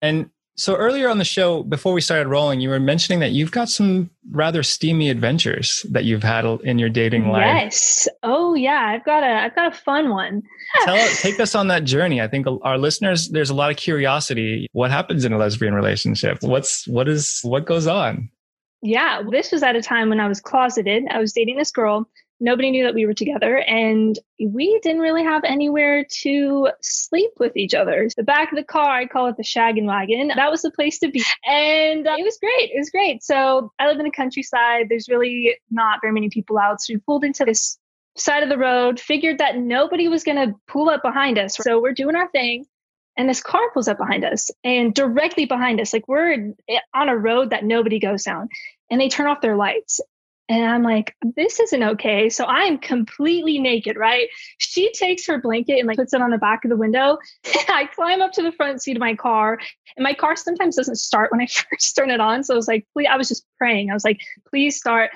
And 0.00 0.30
so 0.56 0.76
earlier 0.76 1.08
on 1.08 1.18
the 1.18 1.24
show, 1.24 1.62
before 1.62 1.94
we 1.94 2.00
started 2.00 2.28
rolling, 2.28 2.60
you 2.60 2.68
were 2.68 2.78
mentioning 2.78 3.20
that 3.20 3.30
you've 3.30 3.50
got 3.50 3.68
some 3.68 4.10
rather 4.30 4.62
steamy 4.62 5.08
adventures 5.08 5.84
that 5.90 6.04
you've 6.04 6.22
had 6.22 6.44
in 6.62 6.78
your 6.78 6.90
dating 6.90 7.28
life. 7.28 7.44
Yes. 7.44 8.08
Oh 8.22 8.54
yeah, 8.54 8.86
I've 8.88 9.04
got 9.04 9.22
a 9.22 9.44
I've 9.44 9.54
got 9.54 9.72
a 9.72 9.76
fun 9.76 10.10
one. 10.10 10.42
Tell 10.84 11.08
take 11.16 11.40
us 11.40 11.54
on 11.54 11.68
that 11.68 11.84
journey. 11.84 12.20
I 12.20 12.28
think 12.28 12.46
our 12.62 12.76
listeners, 12.76 13.30
there's 13.30 13.50
a 13.50 13.54
lot 13.54 13.70
of 13.70 13.76
curiosity. 13.78 14.66
What 14.72 14.90
happens 14.90 15.24
in 15.24 15.32
a 15.32 15.38
lesbian 15.38 15.74
relationship? 15.74 16.38
What's 16.42 16.86
what 16.86 17.08
is 17.08 17.40
what 17.42 17.64
goes 17.64 17.86
on? 17.86 18.28
Yeah, 18.82 19.22
this 19.30 19.52
was 19.52 19.62
at 19.62 19.76
a 19.76 19.82
time 19.82 20.08
when 20.08 20.20
I 20.20 20.28
was 20.28 20.40
closeted. 20.40 21.04
I 21.10 21.18
was 21.18 21.32
dating 21.32 21.56
this 21.56 21.70
girl 21.70 22.08
nobody 22.40 22.70
knew 22.70 22.84
that 22.84 22.94
we 22.94 23.06
were 23.06 23.14
together 23.14 23.58
and 23.58 24.18
we 24.40 24.78
didn't 24.82 25.00
really 25.00 25.22
have 25.22 25.44
anywhere 25.44 26.04
to 26.22 26.70
sleep 26.80 27.30
with 27.38 27.56
each 27.56 27.74
other. 27.74 28.08
The 28.16 28.24
back 28.24 28.50
of 28.52 28.56
the 28.56 28.64
car, 28.64 28.90
I 28.90 29.06
call 29.06 29.28
it 29.28 29.36
the 29.36 29.44
shaggin' 29.44 29.86
wagon. 29.86 30.32
That 30.34 30.50
was 30.50 30.62
the 30.62 30.70
place 30.70 30.98
to 31.00 31.08
be. 31.08 31.22
And 31.46 32.06
uh, 32.06 32.16
it 32.18 32.24
was 32.24 32.38
great. 32.38 32.70
It 32.70 32.78
was 32.78 32.90
great. 32.90 33.22
So 33.22 33.72
I 33.78 33.86
live 33.86 33.98
in 33.98 34.04
the 34.04 34.10
countryside. 34.10 34.86
There's 34.88 35.08
really 35.08 35.56
not 35.70 36.00
very 36.02 36.12
many 36.12 36.30
people 36.30 36.58
out. 36.58 36.80
So 36.80 36.94
we 36.94 37.00
pulled 37.00 37.24
into 37.24 37.44
this 37.44 37.78
side 38.16 38.42
of 38.42 38.48
the 38.48 38.58
road, 38.58 38.98
figured 39.00 39.38
that 39.38 39.56
nobody 39.56 40.08
was 40.08 40.24
going 40.24 40.36
to 40.36 40.54
pull 40.66 40.90
up 40.90 41.02
behind 41.02 41.38
us. 41.38 41.56
So 41.56 41.80
we're 41.80 41.94
doing 41.94 42.16
our 42.16 42.28
thing. 42.30 42.66
And 43.16 43.28
this 43.28 43.42
car 43.42 43.70
pulls 43.72 43.88
up 43.88 43.98
behind 43.98 44.24
us 44.24 44.50
and 44.64 44.94
directly 44.94 45.44
behind 45.44 45.80
us, 45.80 45.92
like 45.92 46.08
we're 46.08 46.54
on 46.94 47.08
a 47.08 47.16
road 47.16 47.50
that 47.50 47.62
nobody 47.62 47.98
goes 47.98 48.22
down 48.22 48.48
and 48.90 49.00
they 49.00 49.10
turn 49.10 49.26
off 49.26 49.42
their 49.42 49.56
lights 49.56 50.00
and 50.48 50.64
I'm 50.64 50.82
like, 50.82 51.14
this 51.36 51.60
isn't 51.60 51.82
okay. 51.82 52.28
So 52.28 52.44
I 52.44 52.62
am 52.62 52.78
completely 52.78 53.58
naked, 53.58 53.96
right? 53.96 54.28
She 54.58 54.92
takes 54.92 55.26
her 55.26 55.40
blanket 55.40 55.78
and 55.78 55.86
like 55.86 55.96
puts 55.96 56.12
it 56.12 56.20
on 56.20 56.30
the 56.30 56.38
back 56.38 56.64
of 56.64 56.70
the 56.70 56.76
window. 56.76 57.18
I 57.68 57.88
climb 57.94 58.20
up 58.20 58.32
to 58.32 58.42
the 58.42 58.52
front 58.52 58.82
seat 58.82 58.96
of 58.96 59.00
my 59.00 59.14
car, 59.14 59.58
and 59.96 60.04
my 60.04 60.14
car 60.14 60.36
sometimes 60.36 60.76
doesn't 60.76 60.96
start 60.96 61.30
when 61.30 61.40
I 61.40 61.46
first 61.70 61.94
turn 61.96 62.10
it 62.10 62.20
on. 62.20 62.44
So 62.44 62.54
I 62.54 62.56
was 62.56 62.68
like, 62.68 62.86
please, 62.92 63.08
I 63.10 63.16
was 63.16 63.28
just 63.28 63.46
praying. 63.58 63.90
I 63.90 63.94
was 63.94 64.04
like, 64.04 64.20
please 64.48 64.76
start 64.76 65.10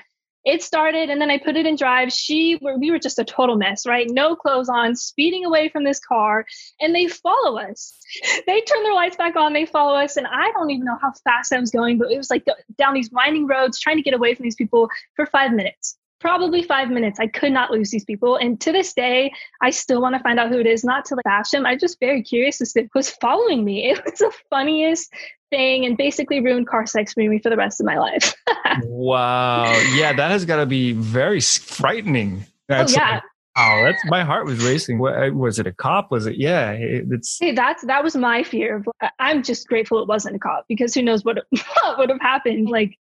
it 0.45 0.63
started 0.63 1.09
and 1.09 1.21
then 1.21 1.29
I 1.29 1.37
put 1.37 1.57
it 1.57 1.65
in 1.65 1.75
drive. 1.75 2.11
She 2.11 2.57
were 2.61 2.77
we 2.77 2.91
were 2.91 2.99
just 2.99 3.19
a 3.19 3.25
total 3.25 3.57
mess, 3.57 3.85
right? 3.85 4.07
No 4.09 4.35
clothes 4.35 4.69
on, 4.69 4.95
speeding 4.95 5.45
away 5.45 5.69
from 5.69 5.83
this 5.83 5.99
car, 5.99 6.45
and 6.79 6.95
they 6.95 7.07
follow 7.07 7.59
us. 7.59 7.93
They 8.47 8.61
turn 8.61 8.83
their 8.83 8.93
lights 8.93 9.17
back 9.17 9.35
on, 9.35 9.51
they 9.51 9.65
follow 9.65 9.95
us, 9.95 10.15
and 10.15 10.25
I 10.25 10.49
don't 10.51 10.69
even 10.69 10.85
know 10.85 10.97
how 11.01 11.11
fast 11.25 11.51
I 11.51 11.59
was 11.59 11.71
going, 11.71 11.97
but 11.97 12.09
it 12.09 12.17
was 12.17 12.29
like 12.29 12.45
down 12.77 12.93
these 12.93 13.11
winding 13.11 13.47
roads 13.47 13.79
trying 13.79 13.97
to 13.97 14.01
get 14.01 14.13
away 14.13 14.33
from 14.33 14.43
these 14.43 14.55
people 14.55 14.89
for 15.15 15.25
5 15.25 15.51
minutes. 15.51 15.97
Probably 16.19 16.63
five 16.63 16.89
minutes. 16.89 17.19
I 17.19 17.27
could 17.27 17.51
not 17.51 17.69
lose 17.69 17.91
these 17.91 18.05
people. 18.05 18.37
And 18.37 18.59
to 18.61 18.71
this 18.71 18.91
day, 18.93 19.31
I 19.61 19.69
still 19.69 20.01
want 20.01 20.15
to 20.15 20.23
find 20.23 20.39
out 20.39 20.49
who 20.49 20.59
it 20.59 20.65
is, 20.65 20.83
not 20.83 21.05
to 21.05 21.15
like 21.15 21.23
bash 21.25 21.51
them. 21.51 21.65
I'm 21.65 21.77
just 21.77 21.99
very 21.99 22.23
curious 22.23 22.59
as 22.59 22.73
to 22.73 22.87
who's 22.91 23.09
following 23.09 23.63
me. 23.63 23.91
It 23.91 24.03
was 24.03 24.17
the 24.17 24.31
funniest 24.49 25.13
thing 25.49 25.85
and 25.85 25.97
basically 25.97 26.39
ruined 26.39 26.67
car 26.67 26.85
sex 26.85 27.13
for 27.13 27.21
me 27.21 27.39
for 27.39 27.49
the 27.49 27.57
rest 27.57 27.79
of 27.79 27.85
my 27.85 27.97
life. 27.97 28.33
wow. 28.83 29.71
Yeah, 29.95 30.13
that 30.13 30.31
has 30.31 30.45
got 30.45 30.57
to 30.57 30.65
be 30.65 30.93
very 30.93 31.41
frightening. 31.41 32.45
That's 32.67 32.93
oh, 32.93 32.99
yeah. 32.99 33.13
Like, 33.13 33.23
oh, 33.57 33.83
that's 33.83 34.03
my 34.05 34.23
heart 34.23 34.45
was 34.45 34.63
racing. 34.63 34.99
What, 34.99 35.13
uh, 35.15 35.31
was 35.33 35.59
it 35.59 35.67
a 35.67 35.73
cop? 35.73 36.11
Was 36.11 36.25
it? 36.25 36.37
Yeah, 36.37 36.71
it's. 36.71 37.37
Hey, 37.39 37.53
that's 37.53 37.85
that 37.85 38.03
was 38.03 38.15
my 38.15 38.43
fear. 38.43 38.83
I'm 39.19 39.43
just 39.43 39.67
grateful 39.67 40.01
it 40.01 40.07
wasn't 40.07 40.35
a 40.35 40.39
cop 40.39 40.65
because 40.67 40.93
who 40.93 41.01
knows 41.01 41.23
what 41.23 41.37
what 41.49 41.97
would 41.97 42.09
have 42.09 42.21
happened. 42.21 42.69
Like, 42.69 42.97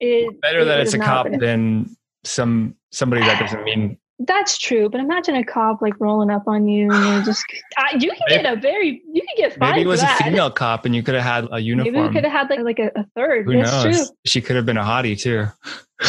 it 0.00 0.40
better 0.40 0.60
it 0.60 0.64
that 0.66 0.80
it's 0.80 0.94
a 0.94 0.98
cop 0.98 1.26
than 1.38 1.96
some 2.24 2.74
somebody 2.92 3.22
that 3.22 3.40
doesn't 3.40 3.64
mean 3.64 3.98
That's 4.18 4.56
true, 4.56 4.88
but 4.88 5.00
imagine 5.00 5.36
a 5.36 5.44
cop 5.44 5.82
like 5.82 6.00
rolling 6.00 6.30
up 6.30 6.44
on 6.46 6.66
you 6.66 6.90
and 6.90 7.04
you're 7.04 7.22
just 7.22 7.44
you 8.00 8.10
can 8.10 8.42
get 8.42 8.46
a 8.46 8.58
very 8.58 9.02
you 9.12 9.20
can 9.20 9.36
get 9.36 9.58
fined. 9.58 9.72
Maybe 9.72 9.82
it 9.82 9.86
was 9.86 10.02
a 10.02 10.06
female 10.16 10.50
cop 10.50 10.86
and 10.86 10.96
you 10.96 11.02
could 11.02 11.14
have 11.14 11.24
had 11.24 11.48
a 11.52 11.60
uniform. 11.60 11.92
Maybe 11.92 12.08
we 12.08 12.14
could 12.14 12.24
have 12.24 12.32
had 12.32 12.50
like 12.50 12.60
like 12.60 12.78
a, 12.78 12.98
a 12.98 13.04
third. 13.14 13.44
Who 13.44 13.58
That's 13.58 13.84
knows? 13.84 14.08
True. 14.08 14.16
She 14.24 14.40
could 14.40 14.56
have 14.56 14.64
been 14.64 14.78
a 14.78 14.82
hottie 14.82 15.18
too. 15.18 15.46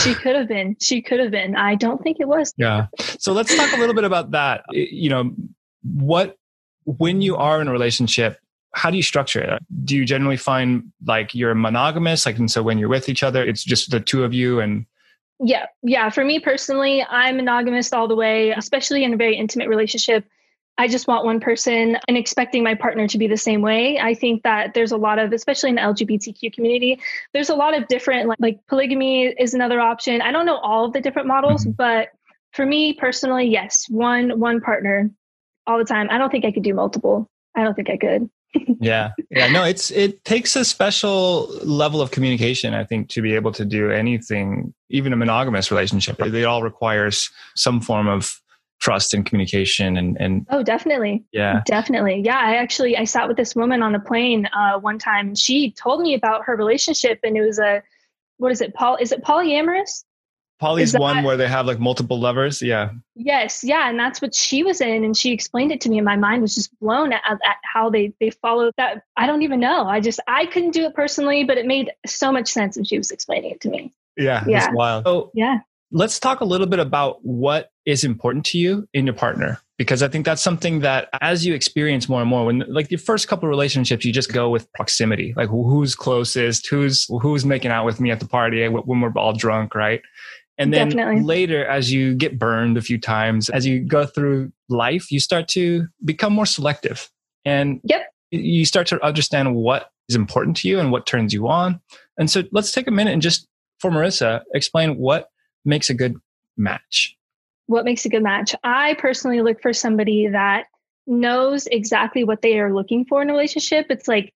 she 0.01 0.13
could 0.13 0.35
have 0.35 0.47
been. 0.47 0.77
She 0.79 1.01
could 1.01 1.19
have 1.19 1.31
been. 1.31 1.55
I 1.55 1.75
don't 1.75 2.01
think 2.01 2.17
it 2.21 2.27
was. 2.27 2.53
Yeah. 2.57 2.87
So 3.19 3.33
let's 3.33 3.55
talk 3.55 3.73
a 3.73 3.77
little 3.77 3.95
bit 3.95 4.05
about 4.05 4.31
that. 4.31 4.63
You 4.71 5.09
know, 5.09 5.31
what 5.83 6.37
when 6.85 7.21
you 7.21 7.35
are 7.35 7.59
in 7.59 7.67
a 7.67 7.71
relationship, 7.73 8.39
how 8.73 8.89
do 8.89 8.95
you 8.95 9.03
structure 9.03 9.41
it? 9.41 9.63
Do 9.83 9.97
you 9.97 10.05
generally 10.05 10.37
find 10.37 10.93
like 11.05 11.35
you're 11.35 11.55
monogamous? 11.55 12.25
Like, 12.25 12.37
and 12.37 12.49
so 12.49 12.63
when 12.63 12.77
you're 12.77 12.89
with 12.89 13.09
each 13.09 13.23
other, 13.23 13.43
it's 13.43 13.63
just 13.63 13.91
the 13.91 13.99
two 13.99 14.23
of 14.23 14.33
you 14.33 14.61
and 14.61 14.85
yeah. 15.39 15.67
Yeah. 15.83 16.09
For 16.09 16.23
me 16.23 16.39
personally, 16.39 17.05
I'm 17.07 17.37
monogamous 17.37 17.93
all 17.93 18.07
the 18.07 18.15
way, 18.15 18.51
especially 18.51 19.03
in 19.03 19.13
a 19.13 19.17
very 19.17 19.37
intimate 19.37 19.69
relationship. 19.69 20.25
I 20.79 20.87
just 20.87 21.07
want 21.07 21.25
one 21.25 21.39
person 21.39 21.97
and 22.07 22.17
expecting 22.17 22.63
my 22.63 22.75
partner 22.75 23.07
to 23.07 23.17
be 23.17 23.27
the 23.27 23.37
same 23.37 23.61
way. 23.61 23.99
I 23.99 24.13
think 24.13 24.43
that 24.43 24.75
there's 24.75 24.91
a 24.91 24.97
lot 24.97 25.17
of, 25.17 25.33
especially 25.33 25.69
in 25.69 25.75
the 25.75 25.81
LGBTQ 25.81 26.53
community, 26.53 26.99
there's 27.33 27.49
a 27.49 27.55
lot 27.55 27.75
of 27.75 27.87
different, 27.87 28.29
like, 28.29 28.37
like 28.39 28.59
polygamy 28.67 29.25
is 29.25 29.55
another 29.55 29.79
option. 29.79 30.21
I 30.21 30.31
don't 30.31 30.45
know 30.45 30.57
all 30.57 30.85
of 30.85 30.93
the 30.93 31.01
different 31.01 31.27
models, 31.27 31.63
mm-hmm. 31.63 31.71
but 31.71 32.09
for 32.53 32.65
me 32.65 32.93
personally, 32.93 33.47
yes, 33.47 33.87
one 33.89 34.39
one 34.39 34.61
partner 34.61 35.09
all 35.65 35.77
the 35.77 35.85
time. 35.85 36.07
I 36.11 36.17
don't 36.17 36.31
think 36.31 36.45
I 36.45 36.51
could 36.51 36.63
do 36.63 36.73
multiple. 36.73 37.27
I 37.55 37.63
don't 37.63 37.73
think 37.73 37.89
I 37.89 37.97
could 37.97 38.29
yeah. 38.79 39.11
Yeah. 39.29 39.47
No 39.51 39.63
it's 39.63 39.91
it 39.91 40.23
takes 40.23 40.55
a 40.55 40.63
special 40.63 41.47
level 41.63 42.01
of 42.01 42.11
communication 42.11 42.73
i 42.73 42.83
think 42.83 43.09
to 43.09 43.21
be 43.21 43.33
able 43.33 43.51
to 43.51 43.65
do 43.65 43.91
anything 43.91 44.73
even 44.89 45.13
a 45.13 45.15
monogamous 45.15 45.71
relationship. 45.71 46.21
It 46.21 46.45
all 46.45 46.63
requires 46.63 47.29
some 47.55 47.81
form 47.81 48.07
of 48.07 48.39
trust 48.79 49.13
and 49.13 49.25
communication 49.25 49.97
and 49.97 50.17
and 50.19 50.45
oh 50.49 50.63
definitely. 50.63 51.25
Yeah. 51.31 51.61
Definitely. 51.65 52.21
Yeah 52.23 52.39
i 52.39 52.55
actually 52.55 52.95
i 52.95 53.03
sat 53.03 53.27
with 53.27 53.37
this 53.37 53.55
woman 53.55 53.81
on 53.81 53.91
the 53.91 53.99
plane 53.99 54.47
uh 54.55 54.79
one 54.79 54.99
time. 54.99 55.35
She 55.35 55.71
told 55.71 56.01
me 56.01 56.13
about 56.13 56.45
her 56.45 56.55
relationship 56.55 57.19
and 57.23 57.35
it 57.35 57.41
was 57.41 57.59
a 57.59 57.81
what 58.37 58.51
is 58.51 58.61
it 58.61 58.73
paul 58.73 58.97
is 58.97 59.11
it 59.11 59.23
polyamorous 59.23 60.03
Poly's 60.59 60.91
that, 60.93 61.01
one 61.01 61.23
where 61.23 61.37
they 61.37 61.47
have 61.47 61.65
like 61.65 61.79
multiple 61.79 62.19
lovers. 62.19 62.61
Yeah. 62.61 62.91
Yes. 63.15 63.63
Yeah. 63.63 63.89
And 63.89 63.99
that's 63.99 64.21
what 64.21 64.33
she 64.33 64.63
was 64.63 64.81
in. 64.81 65.03
And 65.03 65.15
she 65.15 65.31
explained 65.31 65.71
it 65.71 65.81
to 65.81 65.89
me. 65.89 65.97
And 65.97 66.05
my 66.05 66.15
mind 66.15 66.41
was 66.41 66.55
just 66.55 66.77
blown 66.79 67.13
at, 67.13 67.21
at 67.27 67.57
how 67.63 67.89
they, 67.89 68.13
they 68.19 68.31
followed 68.31 68.73
that. 68.77 69.03
I 69.15 69.27
don't 69.27 69.43
even 69.43 69.59
know. 69.59 69.85
I 69.85 69.99
just, 69.99 70.19
I 70.27 70.47
couldn't 70.47 70.71
do 70.71 70.85
it 70.85 70.95
personally, 70.95 71.43
but 71.43 71.57
it 71.57 71.65
made 71.65 71.91
so 72.05 72.31
much 72.31 72.51
sense 72.51 72.75
when 72.75 72.85
she 72.85 72.97
was 72.97 73.11
explaining 73.11 73.51
it 73.51 73.61
to 73.61 73.69
me. 73.69 73.93
Yeah. 74.15 74.43
Yeah. 74.47 74.71
wild. 74.71 75.05
So 75.05 75.31
yeah. 75.35 75.59
Let's 75.89 76.19
talk 76.19 76.41
a 76.41 76.45
little 76.45 76.67
bit 76.67 76.79
about 76.79 77.23
what 77.23 77.69
is 77.85 78.03
important 78.03 78.45
to 78.47 78.57
you 78.57 78.89
in 78.93 79.05
your 79.05 79.15
partner 79.15 79.61
because 79.77 80.01
I 80.01 80.07
think 80.07 80.25
that's 80.25 80.41
something 80.41 80.79
that 80.81 81.07
as 81.21 81.45
you 81.45 81.53
experience 81.53 82.09
more 82.09 82.21
and 82.21 82.29
more, 82.29 82.45
when 82.45 82.63
like 82.67 82.89
the 82.89 82.97
first 82.97 83.27
couple 83.27 83.47
of 83.47 83.51
relationships, 83.51 84.03
you 84.03 84.11
just 84.11 84.33
go 84.33 84.49
with 84.49 84.71
proximity, 84.73 85.33
like 85.37 85.49
who's 85.49 85.95
closest, 85.95 86.67
who's 86.67 87.05
who's 87.21 87.45
making 87.45 87.71
out 87.71 87.85
with 87.85 88.01
me 88.01 88.11
at 88.11 88.19
the 88.19 88.27
party 88.27 88.67
when 88.67 89.01
we're 89.01 89.13
all 89.15 89.33
drunk, 89.33 89.75
right? 89.75 90.01
And 90.57 90.73
then 90.73 90.89
Definitely. 90.89 91.21
later, 91.21 91.65
as 91.65 91.91
you 91.91 92.15
get 92.15 92.39
burned 92.39 92.77
a 92.77 92.81
few 92.81 92.99
times, 92.99 93.49
as 93.49 93.65
you 93.65 93.79
go 93.79 94.05
through 94.05 94.51
life, 94.69 95.11
you 95.11 95.19
start 95.19 95.47
to 95.49 95.87
become 96.03 96.33
more 96.33 96.47
selective. 96.47 97.09
And 97.45 97.79
yep. 97.83 98.07
you 98.31 98.65
start 98.65 98.87
to 98.87 99.05
understand 99.05 99.55
what 99.55 99.91
is 100.09 100.15
important 100.15 100.57
to 100.57 100.67
you 100.67 100.79
and 100.79 100.91
what 100.91 101.05
turns 101.05 101.33
you 101.33 101.47
on. 101.47 101.79
And 102.17 102.29
so 102.29 102.43
let's 102.51 102.71
take 102.71 102.87
a 102.87 102.91
minute 102.91 103.13
and 103.13 103.21
just, 103.21 103.47
for 103.79 103.91
Marissa, 103.91 104.41
explain 104.55 104.97
what 104.97 105.29
makes 105.63 105.89
a 105.89 105.93
good 105.93 106.15
match. 106.57 107.15
What 107.67 107.85
makes 107.85 108.05
a 108.05 108.09
good 108.09 108.23
match? 108.23 108.55
I 108.63 108.95
personally 108.95 109.41
look 109.41 109.61
for 109.61 109.73
somebody 109.73 110.27
that 110.27 110.65
knows 111.05 111.67
exactly 111.67 112.23
what 112.23 112.41
they 112.41 112.59
are 112.59 112.73
looking 112.73 113.05
for 113.05 113.21
in 113.21 113.29
a 113.29 113.33
relationship. 113.33 113.87
It's 113.89 114.07
like 114.07 114.33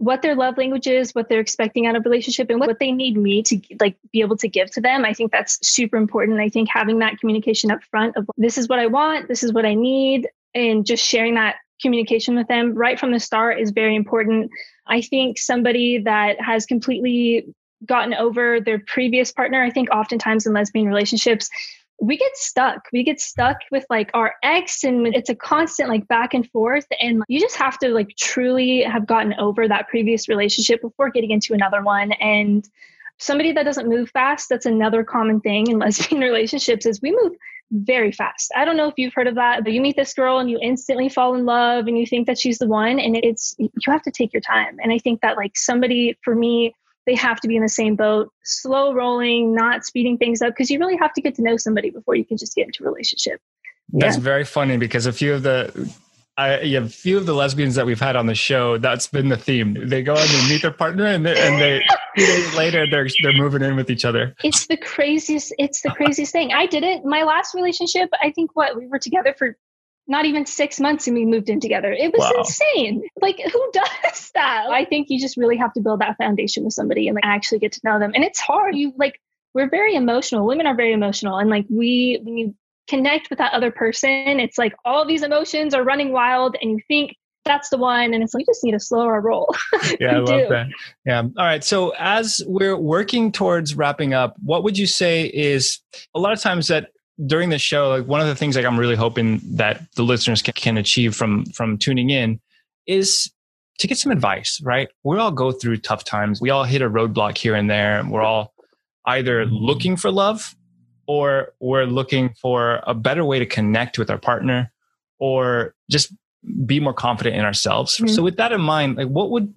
what 0.00 0.22
their 0.22 0.34
love 0.34 0.56
language 0.56 0.86
is, 0.86 1.14
what 1.14 1.28
they're 1.28 1.40
expecting 1.40 1.86
out 1.86 1.94
of 1.94 2.06
relationship, 2.06 2.48
and 2.48 2.58
what 2.58 2.78
they 2.78 2.90
need 2.90 3.18
me 3.18 3.42
to 3.42 3.60
like 3.80 3.98
be 4.12 4.22
able 4.22 4.36
to 4.38 4.48
give 4.48 4.70
to 4.70 4.80
them. 4.80 5.04
I 5.04 5.12
think 5.12 5.30
that's 5.30 5.58
super 5.66 5.98
important. 5.98 6.40
I 6.40 6.48
think 6.48 6.70
having 6.72 7.00
that 7.00 7.18
communication 7.20 7.70
up 7.70 7.82
front 7.84 8.16
of 8.16 8.26
this 8.38 8.56
is 8.56 8.66
what 8.66 8.78
I 8.78 8.86
want, 8.86 9.28
this 9.28 9.42
is 9.42 9.52
what 9.52 9.66
I 9.66 9.74
need, 9.74 10.26
and 10.54 10.86
just 10.86 11.04
sharing 11.04 11.34
that 11.34 11.56
communication 11.82 12.34
with 12.34 12.48
them 12.48 12.74
right 12.74 12.98
from 12.98 13.12
the 13.12 13.20
start 13.20 13.60
is 13.60 13.72
very 13.72 13.94
important. 13.94 14.50
I 14.86 15.02
think 15.02 15.38
somebody 15.38 15.98
that 15.98 16.40
has 16.40 16.64
completely 16.64 17.46
gotten 17.84 18.14
over 18.14 18.58
their 18.58 18.78
previous 18.78 19.32
partner, 19.32 19.62
I 19.62 19.70
think 19.70 19.90
oftentimes 19.90 20.46
in 20.46 20.54
lesbian 20.54 20.88
relationships, 20.88 21.50
we 22.00 22.16
get 22.16 22.34
stuck. 22.36 22.86
We 22.92 23.04
get 23.04 23.20
stuck 23.20 23.58
with 23.70 23.84
like 23.90 24.10
our 24.14 24.34
ex 24.42 24.84
and 24.84 25.06
it's 25.08 25.28
a 25.28 25.34
constant 25.34 25.90
like 25.90 26.08
back 26.08 26.32
and 26.32 26.48
forth. 26.50 26.86
And 27.00 27.22
you 27.28 27.38
just 27.38 27.56
have 27.56 27.78
to 27.80 27.90
like 27.90 28.16
truly 28.16 28.82
have 28.82 29.06
gotten 29.06 29.34
over 29.34 29.68
that 29.68 29.88
previous 29.88 30.28
relationship 30.28 30.80
before 30.80 31.10
getting 31.10 31.30
into 31.30 31.52
another 31.52 31.82
one. 31.82 32.12
And 32.12 32.66
somebody 33.18 33.52
that 33.52 33.64
doesn't 33.64 33.88
move 33.88 34.10
fast, 34.10 34.48
that's 34.48 34.64
another 34.64 35.04
common 35.04 35.40
thing 35.40 35.68
in 35.68 35.78
lesbian 35.80 36.22
relationships 36.22 36.86
is 36.86 37.02
we 37.02 37.12
move 37.12 37.32
very 37.72 38.10
fast. 38.10 38.50
I 38.56 38.64
don't 38.64 38.76
know 38.76 38.88
if 38.88 38.94
you've 38.96 39.14
heard 39.14 39.28
of 39.28 39.34
that, 39.36 39.62
but 39.62 39.72
you 39.72 39.80
meet 39.80 39.96
this 39.96 40.14
girl 40.14 40.38
and 40.38 40.50
you 40.50 40.58
instantly 40.60 41.08
fall 41.08 41.34
in 41.34 41.44
love 41.44 41.86
and 41.86 41.98
you 41.98 42.06
think 42.06 42.26
that 42.26 42.38
she's 42.38 42.58
the 42.58 42.66
one 42.66 42.98
and 42.98 43.16
it's 43.16 43.54
you 43.58 43.70
have 43.86 44.02
to 44.02 44.10
take 44.10 44.32
your 44.32 44.40
time. 44.40 44.78
And 44.82 44.90
I 44.90 44.98
think 44.98 45.20
that 45.20 45.36
like 45.36 45.56
somebody 45.56 46.16
for 46.24 46.34
me 46.34 46.74
they 47.06 47.14
have 47.14 47.40
to 47.40 47.48
be 47.48 47.56
in 47.56 47.62
the 47.62 47.68
same 47.68 47.96
boat, 47.96 48.32
slow 48.44 48.92
rolling, 48.92 49.54
not 49.54 49.84
speeding 49.84 50.18
things 50.18 50.42
up, 50.42 50.50
because 50.50 50.70
you 50.70 50.78
really 50.78 50.96
have 50.96 51.12
to 51.14 51.20
get 51.20 51.34
to 51.36 51.42
know 51.42 51.56
somebody 51.56 51.90
before 51.90 52.14
you 52.14 52.24
can 52.24 52.36
just 52.36 52.54
get 52.54 52.66
into 52.66 52.84
a 52.84 52.86
relationship. 52.86 53.40
That's 53.92 54.16
yeah. 54.16 54.22
very 54.22 54.44
funny 54.44 54.76
because 54.76 55.06
a 55.06 55.12
few 55.12 55.34
of 55.34 55.42
the 55.42 55.92
I, 56.36 56.48
a 56.52 56.88
few 56.88 57.18
of 57.18 57.26
the 57.26 57.34
lesbians 57.34 57.74
that 57.74 57.84
we've 57.84 58.00
had 58.00 58.16
on 58.16 58.26
the 58.26 58.34
show, 58.34 58.78
that's 58.78 59.06
been 59.08 59.28
the 59.28 59.36
theme. 59.36 59.76
They 59.88 60.02
go 60.02 60.14
and 60.14 60.28
they 60.28 60.48
meet 60.48 60.62
their 60.62 60.70
partner, 60.70 61.04
and 61.04 61.26
they, 61.26 61.38
and 61.38 61.60
they 61.60 61.82
two 62.16 62.24
days 62.24 62.54
later 62.54 62.86
they're 62.90 63.08
they're 63.22 63.32
moving 63.34 63.62
in 63.62 63.76
with 63.76 63.90
each 63.90 64.06
other. 64.06 64.34
It's 64.42 64.66
the 64.66 64.78
craziest. 64.78 65.52
It's 65.58 65.82
the 65.82 65.90
craziest 65.90 66.32
thing. 66.32 66.52
I 66.52 66.66
did 66.66 66.82
it. 66.82 67.04
My 67.04 67.24
last 67.24 67.54
relationship, 67.54 68.08
I 68.22 68.30
think, 68.30 68.56
what 68.56 68.76
we 68.76 68.86
were 68.86 68.98
together 68.98 69.34
for 69.36 69.56
not 70.06 70.24
even 70.24 70.44
six 70.44 70.80
months 70.80 71.06
and 71.06 71.16
we 71.16 71.24
moved 71.24 71.48
in 71.48 71.60
together. 71.60 71.92
It 71.92 72.12
was 72.12 72.20
wow. 72.20 72.40
insane. 72.40 73.02
Like, 73.20 73.40
who 73.52 73.70
does 73.72 74.30
that? 74.34 74.66
I 74.70 74.84
think 74.84 75.08
you 75.08 75.20
just 75.20 75.36
really 75.36 75.56
have 75.56 75.72
to 75.74 75.80
build 75.80 76.00
that 76.00 76.16
foundation 76.18 76.64
with 76.64 76.72
somebody 76.72 77.08
and 77.08 77.14
like 77.14 77.24
actually 77.24 77.60
get 77.60 77.72
to 77.72 77.80
know 77.84 77.98
them. 77.98 78.12
And 78.14 78.24
it's 78.24 78.40
hard. 78.40 78.74
You 78.74 78.92
like, 78.96 79.20
we're 79.54 79.70
very 79.70 79.94
emotional. 79.94 80.46
Women 80.46 80.66
are 80.66 80.74
very 80.74 80.92
emotional. 80.92 81.38
And 81.38 81.50
like, 81.50 81.66
we, 81.68 82.20
when 82.22 82.36
you 82.36 82.54
connect 82.88 83.30
with 83.30 83.38
that 83.38 83.52
other 83.52 83.70
person, 83.70 84.40
it's 84.40 84.58
like 84.58 84.74
all 84.84 85.06
these 85.06 85.22
emotions 85.22 85.74
are 85.74 85.84
running 85.84 86.12
wild 86.12 86.56
and 86.60 86.72
you 86.72 86.80
think 86.88 87.16
that's 87.44 87.70
the 87.70 87.78
one. 87.78 88.12
And 88.12 88.22
it's 88.22 88.34
like, 88.34 88.42
you 88.42 88.46
just 88.46 88.64
need 88.64 88.72
to 88.72 88.80
slow 88.80 89.06
our 89.06 89.20
roll. 89.20 89.54
yeah, 90.00 90.16
I 90.16 90.18
love 90.18 90.26
do. 90.26 90.48
that. 90.48 90.66
Yeah. 91.06 91.22
All 91.22 91.44
right. 91.44 91.64
So 91.64 91.94
as 91.98 92.42
we're 92.46 92.76
working 92.76 93.32
towards 93.32 93.74
wrapping 93.74 94.12
up, 94.12 94.36
what 94.42 94.62
would 94.64 94.76
you 94.76 94.86
say 94.86 95.26
is 95.26 95.80
a 96.14 96.20
lot 96.20 96.32
of 96.32 96.40
times 96.40 96.68
that 96.68 96.90
during 97.26 97.50
the 97.50 97.58
show, 97.58 97.88
like 97.88 98.06
one 98.06 98.20
of 98.20 98.26
the 98.26 98.34
things 98.34 98.56
like 98.56 98.64
I'm 98.64 98.78
really 98.78 98.96
hoping 98.96 99.40
that 99.56 99.82
the 99.94 100.02
listeners 100.02 100.42
can, 100.42 100.54
can 100.54 100.76
achieve 100.76 101.14
from 101.14 101.44
from 101.46 101.78
tuning 101.78 102.10
in 102.10 102.40
is 102.86 103.30
to 103.78 103.86
get 103.86 103.98
some 103.98 104.12
advice, 104.12 104.60
right? 104.62 104.88
We 105.04 105.18
all 105.18 105.30
go 105.30 105.52
through 105.52 105.78
tough 105.78 106.04
times. 106.04 106.40
We 106.40 106.50
all 106.50 106.64
hit 106.64 106.82
a 106.82 106.90
roadblock 106.90 107.38
here 107.38 107.54
and 107.54 107.68
there. 107.68 108.02
We're 108.06 108.22
all 108.22 108.52
either 109.06 109.44
mm-hmm. 109.44 109.54
looking 109.54 109.96
for 109.96 110.10
love 110.10 110.54
or 111.06 111.54
we're 111.60 111.86
looking 111.86 112.34
for 112.40 112.80
a 112.86 112.94
better 112.94 113.24
way 113.24 113.38
to 113.38 113.46
connect 113.46 113.98
with 113.98 114.10
our 114.10 114.18
partner 114.18 114.70
or 115.18 115.74
just 115.90 116.14
be 116.66 116.78
more 116.78 116.94
confident 116.94 117.36
in 117.36 117.44
ourselves. 117.44 117.96
Mm-hmm. 117.96 118.08
So 118.08 118.22
with 118.22 118.36
that 118.36 118.52
in 118.52 118.60
mind, 118.60 118.96
like 118.96 119.08
what 119.08 119.30
would 119.30 119.52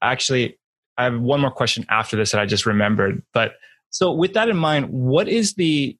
actually 0.00 0.58
I 0.98 1.04
have 1.04 1.20
one 1.20 1.40
more 1.40 1.50
question 1.50 1.84
after 1.90 2.16
this 2.16 2.32
that 2.32 2.40
I 2.40 2.46
just 2.46 2.64
remembered, 2.64 3.22
but 3.34 3.56
so 3.90 4.12
with 4.12 4.34
that 4.34 4.48
in 4.48 4.56
mind, 4.56 4.88
what 4.88 5.28
is 5.28 5.54
the 5.54 5.96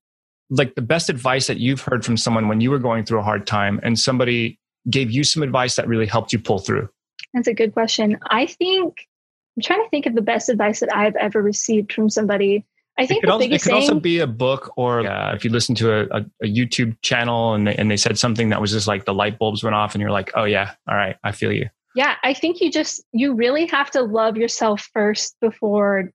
like 0.51 0.75
the 0.75 0.83
best 0.83 1.09
advice 1.09 1.47
that 1.47 1.59
you've 1.59 1.81
heard 1.81 2.05
from 2.05 2.17
someone 2.17 2.49
when 2.49 2.61
you 2.61 2.71
were 2.71 2.79
going 2.79 3.05
through 3.05 3.19
a 3.19 3.23
hard 3.23 3.47
time 3.47 3.81
and 3.83 3.99
somebody 3.99 4.59
gave 4.89 5.11
you 5.11 5.25
some 5.25 5.43
advice 5.43 5.77
that 5.77 5.89
really 5.89 6.07
helped 6.07 6.33
you 6.33 6.39
pull 6.39 6.59
through? 6.59 6.89
That's 7.35 7.49
a 7.49 7.55
good 7.55 7.73
question. 7.73 8.19
I 8.31 8.47
think 8.47 9.07
I'm 9.57 9.63
trying 9.63 9.83
to 9.83 9.91
think 9.91 10.07
of 10.07 10.15
the 10.15 10.23
best 10.23 10.49
advice 10.49 10.81
that 10.81 10.95
I've 10.95 11.17
ever 11.17 11.43
received 11.43 11.93
from 11.93 12.11
somebody. 12.11 12.65
I 12.99 13.07
think 13.07 13.19
it 13.19 13.27
could, 13.27 13.31
also, 13.31 13.47
it 13.47 13.63
could 13.63 13.73
also, 13.73 14.01
be 14.01 14.21
a 14.21 14.27
book 14.27 14.73
or 14.77 15.07
uh, 15.07 15.35
if 15.35 15.45
you 15.45 15.51
listen 15.51 15.75
to 15.77 15.93
a, 15.93 16.19
a, 16.19 16.25
a, 16.43 16.47
YouTube 16.47 16.97
channel 17.03 17.53
and 17.53 17.67
they, 17.67 17.77
and 17.77 17.91
they 17.91 17.97
said 17.99 18.19
something 18.19 18.49
that 18.49 18.61
was 18.61 18.73
just 18.73 18.87
like 18.87 19.05
the 19.05 19.13
light 19.13 19.39
bulbs 19.39 19.63
went 19.63 19.75
off 19.75 19.95
and 19.95 20.01
you're 20.01 20.11
like, 20.11 20.31
oh 20.35 20.45
yeah, 20.45 20.73
all 20.89 20.97
right, 20.97 21.17
I 21.23 21.33
feel 21.33 21.53
you. 21.53 21.69
Yeah, 21.95 22.15
I 22.25 22.33
think 22.33 22.61
you 22.61 22.71
just, 22.71 23.05
you 23.13 23.35
really 23.35 23.67
have 23.67 23.91
to 23.91 24.03
love 24.03 24.39
yourself 24.39 24.89
first 24.95 25.37
before 25.43 26.11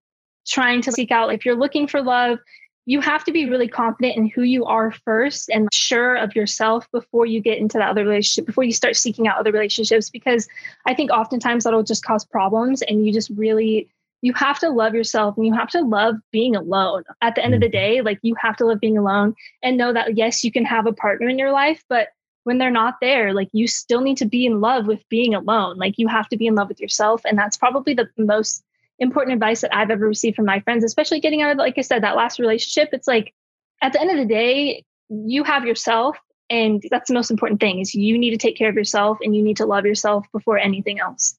trying 0.48 0.82
to 0.82 0.92
seek 0.92 1.12
out. 1.12 1.34
If 1.34 1.46
you're 1.46 1.56
looking 1.56 1.88
for 1.88 2.02
love, 2.02 2.40
you 2.86 3.00
have 3.02 3.24
to 3.26 3.32
be 3.32 3.50
really 3.50 3.68
confident 3.68 4.18
in 4.18 4.28
who 4.28 4.42
you 4.42 4.66
are 4.66 4.92
first 4.92 5.50
and 5.50 5.70
sure 5.72 6.16
of 6.16 6.36
yourself 6.36 6.88
before 6.92 7.26
you 7.26 7.40
get 7.40 7.60
into 7.60 7.78
that 7.78 7.90
other 7.90 8.04
relationship, 8.04 8.46
before 8.46 8.64
you 8.64 8.74
start 8.74 8.96
seeking 8.96 9.28
out 9.28 9.38
other 9.38 9.52
relationships. 9.52 10.10
Because 10.10 10.48
I 10.86 10.94
think 10.94 11.12
oftentimes 11.12 11.64
that'll 11.64 11.84
just 11.84 12.04
cause 12.04 12.26
problems 12.26 12.82
and 12.82 13.06
you 13.06 13.14
just 13.14 13.30
really 13.36 13.90
you 14.22 14.34
have 14.34 14.60
to 14.60 14.70
love 14.70 14.94
yourself 14.94 15.36
and 15.36 15.46
you 15.46 15.54
have 15.54 15.70
to 15.70 15.82
love 15.82 16.16
being 16.32 16.56
alone. 16.56 17.04
At 17.22 17.36
the 17.36 17.44
end 17.44 17.56
of 17.56 17.60
the 17.60 17.68
mm-hmm. 17.68 17.72
day, 17.72 18.02
like 18.02 18.20
you 18.22 18.36
have 18.36 18.56
to 18.58 18.66
love 18.66 18.80
being 18.80 18.98
alone 18.98 19.36
and 19.64 19.78
know 19.78 19.94
that 19.94 20.16
yes, 20.18 20.44
you 20.44 20.52
can 20.52 20.66
have 20.66 20.86
a 20.86 20.94
partner 20.94 21.28
in 21.28 21.40
your 21.40 21.52
life, 21.52 21.84
but 21.90 22.10
when 22.44 22.58
they're 22.58 22.72
not 22.72 22.96
there, 23.02 23.34
like 23.34 23.50
you 23.52 23.68
still 23.68 24.02
need 24.02 24.18
to 24.18 24.26
be 24.26 24.46
in 24.46 24.62
love 24.62 24.88
with 24.88 25.08
being 25.10 25.36
alone. 25.36 25.78
Like 25.78 25.98
you 25.98 26.08
have 26.08 26.28
to 26.30 26.38
be 26.38 26.48
in 26.48 26.56
love 26.56 26.70
with 26.70 26.80
yourself. 26.80 27.22
And 27.26 27.38
that's 27.38 27.58
probably 27.58 27.94
the 27.94 28.10
most 28.18 28.64
important 29.02 29.34
advice 29.34 29.62
that 29.62 29.76
I've 29.76 29.90
ever 29.90 30.08
received 30.08 30.38
from 30.38 30.46
my 30.46 30.62
friends, 30.62 30.84
especially 30.84 31.20
getting 31.20 31.42
out 31.42 31.52
of, 31.52 31.58
like 31.58 31.78
I 31.78 31.82
said, 31.82 32.04
that 32.04 32.16
last 32.16 32.40
relationship. 32.40 32.90
It's 32.94 33.08
like 33.08 33.34
at 33.82 33.92
the 33.92 34.00
end 34.00 34.12
of 34.12 34.18
the 34.18 34.26
day, 34.26 34.86
you 35.10 35.44
have 35.44 35.66
yourself. 35.66 36.18
And 36.50 36.84
that's 36.90 37.08
the 37.08 37.14
most 37.14 37.32
important 37.32 37.60
thing 37.60 37.80
is 37.80 37.96
you 37.96 38.18
need 38.18 38.30
to 38.30 38.38
take 38.38 38.58
care 38.58 38.70
of 38.70 38.76
yourself 38.76 39.18
and 39.24 39.36
you 39.36 39.42
need 39.42 39.58
to 39.58 39.66
love 39.66 39.86
yourself 39.86 40.26
before 40.32 40.58
anything 40.58 41.00
else. 41.00 41.38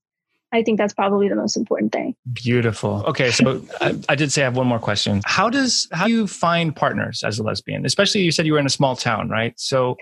I 0.54 0.62
think 0.62 0.76
that's 0.76 0.92
probably 0.92 1.28
the 1.28 1.34
most 1.34 1.56
important 1.56 1.92
thing. 1.92 2.14
Beautiful. 2.30 3.04
Okay, 3.06 3.30
so 3.30 3.62
I, 3.80 3.98
I, 4.10 4.14
did 4.14 4.30
say 4.30 4.42
I 4.42 4.44
have 4.44 4.56
one 4.56 4.66
more 4.66 4.78
question. 4.78 5.22
How 5.24 5.48
does 5.48 5.88
how 5.92 6.06
do 6.06 6.12
you 6.12 6.26
find 6.26 6.76
partners 6.76 7.22
as 7.24 7.38
a 7.38 7.42
lesbian? 7.42 7.86
Especially 7.86 8.20
you 8.20 8.30
said 8.30 8.44
you 8.44 8.52
were 8.52 8.58
in 8.58 8.66
a 8.66 8.70
small 8.70 8.94
town, 8.94 9.30
right? 9.30 9.58
So 9.58 9.96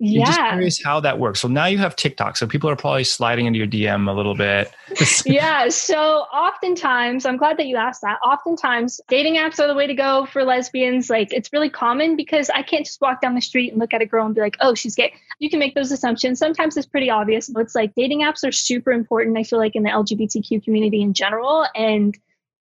yeah. 0.00 0.24
just 0.24 0.38
curious 0.38 0.82
how 0.82 0.98
that 1.00 1.18
works. 1.18 1.40
So 1.40 1.48
now 1.48 1.66
you 1.66 1.76
have 1.78 1.94
TikTok. 1.94 2.36
So 2.36 2.46
people 2.46 2.70
are 2.70 2.76
probably 2.76 3.04
sliding 3.04 3.46
into 3.46 3.58
your 3.58 3.68
DM 3.68 4.08
a 4.08 4.12
little 4.12 4.34
bit. 4.34 4.72
yeah. 5.26 5.68
So 5.68 6.20
oftentimes, 6.32 7.26
I'm 7.26 7.36
glad 7.36 7.58
that 7.58 7.66
you 7.66 7.76
asked 7.76 8.00
that. 8.00 8.18
Oftentimes, 8.24 9.00
dating 9.08 9.36
apps 9.36 9.60
are 9.60 9.66
the 9.66 9.74
way 9.74 9.86
to 9.86 9.94
go 9.94 10.26
for 10.26 10.42
lesbians. 10.42 11.10
Like 11.10 11.32
it's 11.32 11.52
really 11.52 11.68
common 11.68 12.16
because 12.16 12.48
I 12.50 12.62
can't 12.62 12.86
just 12.86 13.00
walk 13.00 13.20
down 13.20 13.34
the 13.34 13.42
street 13.42 13.70
and 13.70 13.78
look 13.78 13.92
at 13.92 14.00
a 14.00 14.06
girl 14.06 14.24
and 14.24 14.34
be 14.34 14.40
like, 14.40 14.56
oh, 14.60 14.74
she's 14.74 14.94
gay. 14.94 15.12
You 15.38 15.50
can 15.50 15.58
make 15.58 15.74
those 15.74 15.92
assumptions. 15.92 16.38
Sometimes 16.38 16.76
it's 16.76 16.86
pretty 16.86 17.10
obvious, 17.10 17.50
but 17.50 17.60
it's 17.60 17.74
like 17.74 17.94
dating 17.94 18.22
apps 18.22 18.46
are 18.46 18.52
super 18.52 18.92
important, 18.92 19.36
I 19.36 19.42
feel 19.42 19.58
like, 19.58 19.76
in 19.76 19.82
the 19.82 19.90
LGBTQ 19.90 20.64
community 20.64 21.02
in 21.02 21.12
general. 21.12 21.66
And 21.74 22.18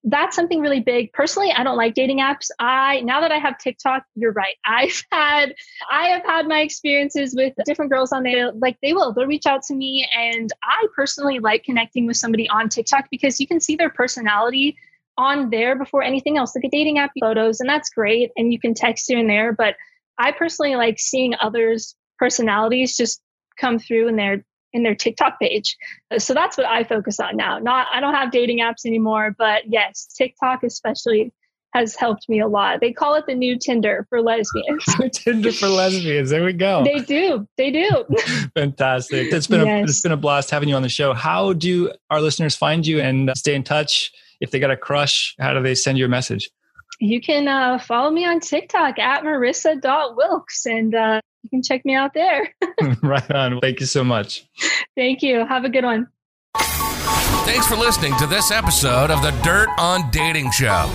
that's 0.09 0.35
something 0.35 0.61
really 0.61 0.79
big. 0.79 1.11
Personally, 1.13 1.51
I 1.51 1.63
don't 1.63 1.77
like 1.77 1.93
dating 1.93 2.19
apps. 2.19 2.49
I 2.59 3.01
now 3.01 3.21
that 3.21 3.31
I 3.31 3.37
have 3.37 3.57
TikTok, 3.57 4.03
you're 4.15 4.33
right. 4.33 4.55
I've 4.65 5.03
had 5.11 5.55
I 5.91 6.07
have 6.07 6.23
had 6.25 6.47
my 6.47 6.61
experiences 6.61 7.35
with 7.35 7.53
different 7.65 7.91
girls 7.91 8.11
on 8.11 8.23
there. 8.23 8.51
Like 8.51 8.77
they 8.81 8.93
will, 8.93 9.13
they'll 9.13 9.27
reach 9.27 9.45
out 9.45 9.63
to 9.63 9.75
me, 9.75 10.07
and 10.15 10.51
I 10.63 10.87
personally 10.95 11.39
like 11.39 11.63
connecting 11.63 12.05
with 12.05 12.17
somebody 12.17 12.47
on 12.49 12.69
TikTok 12.69 13.05
because 13.11 13.39
you 13.39 13.47
can 13.47 13.59
see 13.59 13.75
their 13.75 13.89
personality 13.89 14.77
on 15.17 15.49
there 15.49 15.77
before 15.77 16.01
anything 16.01 16.37
else. 16.37 16.55
Like 16.55 16.65
a 16.65 16.69
dating 16.69 16.97
app 16.97 17.11
photos, 17.19 17.59
and 17.59 17.69
that's 17.69 17.89
great. 17.89 18.31
And 18.35 18.51
you 18.53 18.59
can 18.59 18.73
text 18.73 19.05
here 19.07 19.19
and 19.19 19.29
there. 19.29 19.53
But 19.53 19.75
I 20.17 20.31
personally 20.31 20.75
like 20.75 20.99
seeing 20.99 21.35
others' 21.39 21.95
personalities 22.17 22.97
just 22.97 23.21
come 23.59 23.79
through 23.79 24.07
in 24.07 24.15
their 24.15 24.43
in 24.73 24.83
their 24.83 24.95
TikTok 24.95 25.39
page. 25.39 25.77
So 26.17 26.33
that's 26.33 26.57
what 26.57 26.65
I 26.65 26.83
focus 26.83 27.19
on 27.19 27.37
now. 27.37 27.59
Not 27.59 27.87
I 27.91 27.99
don't 27.99 28.13
have 28.13 28.31
dating 28.31 28.59
apps 28.59 28.85
anymore, 28.85 29.35
but 29.37 29.63
yes, 29.67 30.07
TikTok 30.17 30.63
especially 30.63 31.33
has 31.73 31.95
helped 31.95 32.27
me 32.27 32.39
a 32.39 32.47
lot. 32.47 32.81
They 32.81 32.91
call 32.91 33.15
it 33.15 33.25
the 33.27 33.35
new 33.35 33.57
Tinder 33.57 34.05
for 34.09 34.21
lesbians. 34.21 34.83
Tinder 35.13 35.51
for 35.51 35.67
lesbians. 35.67 36.31
There 36.31 36.43
we 36.43 36.53
go. 36.53 36.83
They 36.83 36.99
do. 36.99 37.47
They 37.57 37.71
do. 37.71 38.05
Fantastic. 38.55 39.31
It's 39.31 39.47
been 39.47 39.65
yes. 39.65 39.81
a, 39.81 39.83
it's 39.83 40.01
been 40.01 40.11
a 40.11 40.17
blast 40.17 40.49
having 40.49 40.69
you 40.69 40.75
on 40.75 40.81
the 40.81 40.89
show. 40.89 41.13
How 41.13 41.53
do 41.53 41.91
our 42.09 42.21
listeners 42.21 42.55
find 42.55 42.85
you 42.85 42.99
and 42.99 43.31
stay 43.35 43.53
in 43.53 43.63
touch? 43.63 44.11
If 44.41 44.51
they 44.51 44.59
got 44.59 44.71
a 44.71 44.77
crush, 44.77 45.35
how 45.39 45.53
do 45.53 45.61
they 45.61 45.75
send 45.75 45.97
you 45.97 46.05
a 46.05 46.09
message? 46.09 46.49
You 46.99 47.21
can 47.21 47.47
uh, 47.47 47.77
follow 47.77 48.09
me 48.09 48.25
on 48.25 48.39
TikTok 48.39 48.97
at 48.97 49.23
marissa.wilkes 49.23 50.65
and 50.65 50.95
uh, 50.95 51.21
you 51.51 51.57
can 51.57 51.63
check 51.63 51.85
me 51.85 51.95
out 51.95 52.13
there. 52.13 52.53
right 53.03 53.31
on. 53.31 53.59
Thank 53.59 53.79
you 53.79 53.85
so 53.85 54.03
much. 54.03 54.45
Thank 54.95 55.21
you. 55.21 55.45
Have 55.45 55.63
a 55.63 55.69
good 55.69 55.83
one. 55.83 56.07
Thanks 56.55 57.65
for 57.67 57.75
listening 57.75 58.15
to 58.17 58.27
this 58.27 58.51
episode 58.51 59.09
of 59.09 59.21
the 59.21 59.31
Dirt 59.43 59.69
on 59.79 60.11
Dating 60.11 60.51
Show. 60.51 60.85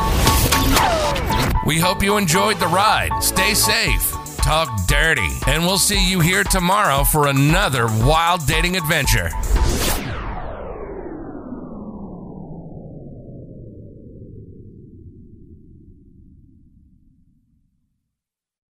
We 1.67 1.79
hope 1.79 2.03
you 2.03 2.17
enjoyed 2.17 2.59
the 2.59 2.69
ride. 2.69 3.23
Stay 3.23 3.55
safe, 3.55 4.13
talk 4.37 4.69
dirty, 4.87 5.29
and 5.47 5.65
we'll 5.65 5.79
see 5.79 6.09
you 6.09 6.21
here 6.21 6.45
tomorrow 6.45 7.03
for 7.03 7.27
another 7.29 7.87
wild 7.87 8.47
dating 8.47 8.77
adventure. 8.77 9.31